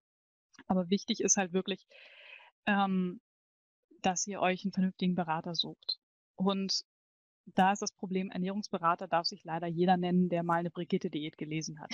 Aber 0.67 0.89
wichtig 0.89 1.21
ist 1.21 1.37
halt 1.37 1.53
wirklich, 1.53 1.85
ähm, 2.65 3.21
dass 4.01 4.27
ihr 4.27 4.41
euch 4.41 4.63
einen 4.63 4.73
vernünftigen 4.73 5.15
Berater 5.15 5.55
sucht. 5.55 5.99
Und 6.35 6.83
da 7.45 7.71
ist 7.71 7.81
das 7.81 7.93
Problem, 7.93 8.29
Ernährungsberater 8.29 9.07
darf 9.07 9.25
sich 9.25 9.43
leider 9.43 9.67
jeder 9.67 9.97
nennen, 9.97 10.29
der 10.29 10.43
mal 10.43 10.59
eine 10.59 10.69
Brigitte-Diät 10.69 11.37
gelesen 11.37 11.79
hat. 11.79 11.91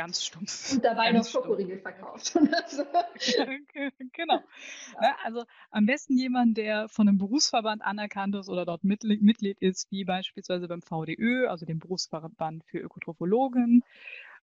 Ganz 0.00 0.24
stumpf. 0.24 0.72
Und 0.72 0.82
dabei 0.82 1.12
noch 1.12 1.26
Schokoriegel 1.26 1.78
verkauft. 1.78 2.32
genau. 4.12 4.40
Ne, 4.98 5.14
also 5.22 5.44
am 5.70 5.84
besten 5.84 6.16
jemand, 6.16 6.56
der 6.56 6.88
von 6.88 7.06
einem 7.06 7.18
Berufsverband 7.18 7.82
anerkannt 7.82 8.34
ist 8.34 8.48
oder 8.48 8.64
dort 8.64 8.82
Mitglied 8.82 9.58
ist, 9.60 9.90
wie 9.90 10.04
beispielsweise 10.04 10.68
beim 10.68 10.80
VDÖ, 10.80 11.48
also 11.48 11.66
dem 11.66 11.80
Berufsverband 11.80 12.64
für 12.64 12.78
Ökotrophologen 12.78 13.82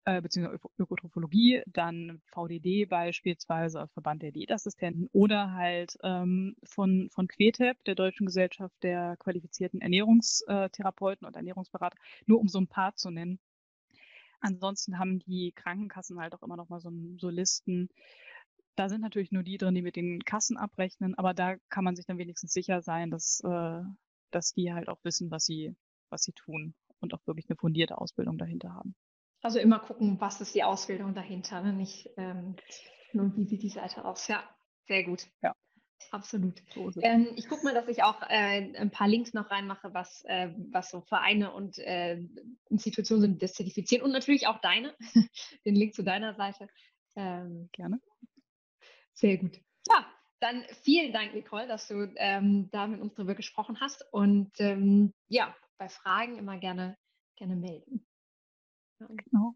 äh, 0.04 0.20
beziehungsweise 0.20 0.60
Ökotrophologie, 0.76 1.62
dann 1.66 2.20
VDD 2.26 2.84
beispielsweise, 2.84 3.88
Verband 3.94 4.22
der 4.22 4.32
Diätassistenten 4.32 5.08
oder 5.12 5.52
halt 5.54 5.96
ähm, 6.02 6.56
von, 6.62 7.08
von 7.10 7.26
QETEP, 7.26 7.82
der 7.84 7.94
Deutschen 7.94 8.26
Gesellschaft 8.26 8.76
der 8.82 9.16
qualifizierten 9.18 9.80
Ernährungstherapeuten 9.80 11.26
und 11.26 11.36
Ernährungsberater, 11.36 11.96
nur 12.26 12.38
um 12.38 12.48
so 12.48 12.58
ein 12.58 12.68
paar 12.68 12.94
zu 12.96 13.10
nennen. 13.10 13.38
Ansonsten 14.40 14.98
haben 14.98 15.18
die 15.20 15.52
Krankenkassen 15.52 16.20
halt 16.20 16.34
auch 16.34 16.42
immer 16.42 16.56
noch 16.56 16.68
mal 16.68 16.80
so, 16.80 16.90
so 17.18 17.28
Listen. 17.28 17.88
Da 18.76 18.88
sind 18.88 19.00
natürlich 19.00 19.32
nur 19.32 19.42
die 19.42 19.58
drin, 19.58 19.74
die 19.74 19.82
mit 19.82 19.96
den 19.96 20.24
Kassen 20.24 20.56
abrechnen, 20.56 21.16
aber 21.16 21.34
da 21.34 21.56
kann 21.68 21.84
man 21.84 21.96
sich 21.96 22.06
dann 22.06 22.18
wenigstens 22.18 22.52
sicher 22.52 22.80
sein, 22.80 23.10
dass, 23.10 23.40
äh, 23.40 23.82
dass 24.30 24.52
die 24.52 24.72
halt 24.72 24.88
auch 24.88 25.02
wissen, 25.02 25.30
was 25.30 25.44
sie, 25.44 25.74
was 26.10 26.22
sie 26.22 26.32
tun 26.32 26.74
und 27.00 27.14
auch 27.14 27.26
wirklich 27.26 27.48
eine 27.48 27.56
fundierte 27.56 27.98
Ausbildung 27.98 28.38
dahinter 28.38 28.72
haben. 28.72 28.94
Also 29.42 29.58
immer 29.58 29.78
gucken, 29.78 30.20
was 30.20 30.40
ist 30.40 30.54
die 30.54 30.64
Ausbildung 30.64 31.14
dahinter, 31.14 31.60
ne? 31.60 31.72
nicht 31.72 32.10
ähm, 32.16 32.56
nur 33.12 33.36
wie 33.36 33.46
sieht 33.46 33.62
die 33.62 33.68
Seite 33.68 34.04
aus. 34.04 34.26
Ja, 34.28 34.42
sehr 34.86 35.04
gut. 35.04 35.26
Ja. 35.42 35.54
Absolut. 36.10 36.62
So 36.74 36.90
ähm, 37.00 37.28
ich 37.36 37.48
gucke 37.48 37.64
mal, 37.64 37.74
dass 37.74 37.88
ich 37.88 38.02
auch 38.02 38.22
äh, 38.22 38.74
ein 38.76 38.90
paar 38.90 39.08
Links 39.08 39.34
noch 39.34 39.50
reinmache, 39.50 39.92
was, 39.92 40.24
äh, 40.24 40.50
was 40.70 40.90
so 40.90 41.00
Vereine 41.02 41.52
und 41.52 41.78
äh, 41.78 42.22
Institutionen 42.70 43.22
sind, 43.22 43.34
die 43.34 43.38
das 43.38 43.54
zertifizieren 43.54 44.04
und 44.04 44.12
natürlich 44.12 44.46
auch 44.46 44.60
deine, 44.60 44.94
den 45.64 45.74
Link 45.74 45.94
zu 45.94 46.02
deiner 46.02 46.34
Seite. 46.34 46.68
Ähm, 47.16 47.68
Gerne. 47.72 48.00
Sehr 49.12 49.36
gut. 49.38 49.60
Ja, 49.88 50.06
dann 50.40 50.64
vielen 50.82 51.12
Dank, 51.12 51.34
Nicole, 51.34 51.66
dass 51.66 51.88
du 51.88 52.12
ähm, 52.16 52.68
da 52.70 52.86
mit 52.86 53.00
uns 53.00 53.14
drüber 53.14 53.34
gesprochen 53.34 53.80
hast 53.80 54.04
und 54.12 54.52
ähm, 54.60 55.12
ja, 55.28 55.54
bei 55.78 55.88
Fragen 55.88 56.38
immer 56.38 56.58
gerne, 56.58 56.96
gerne 57.36 57.56
melden. 57.56 58.06
Genau. 58.98 59.54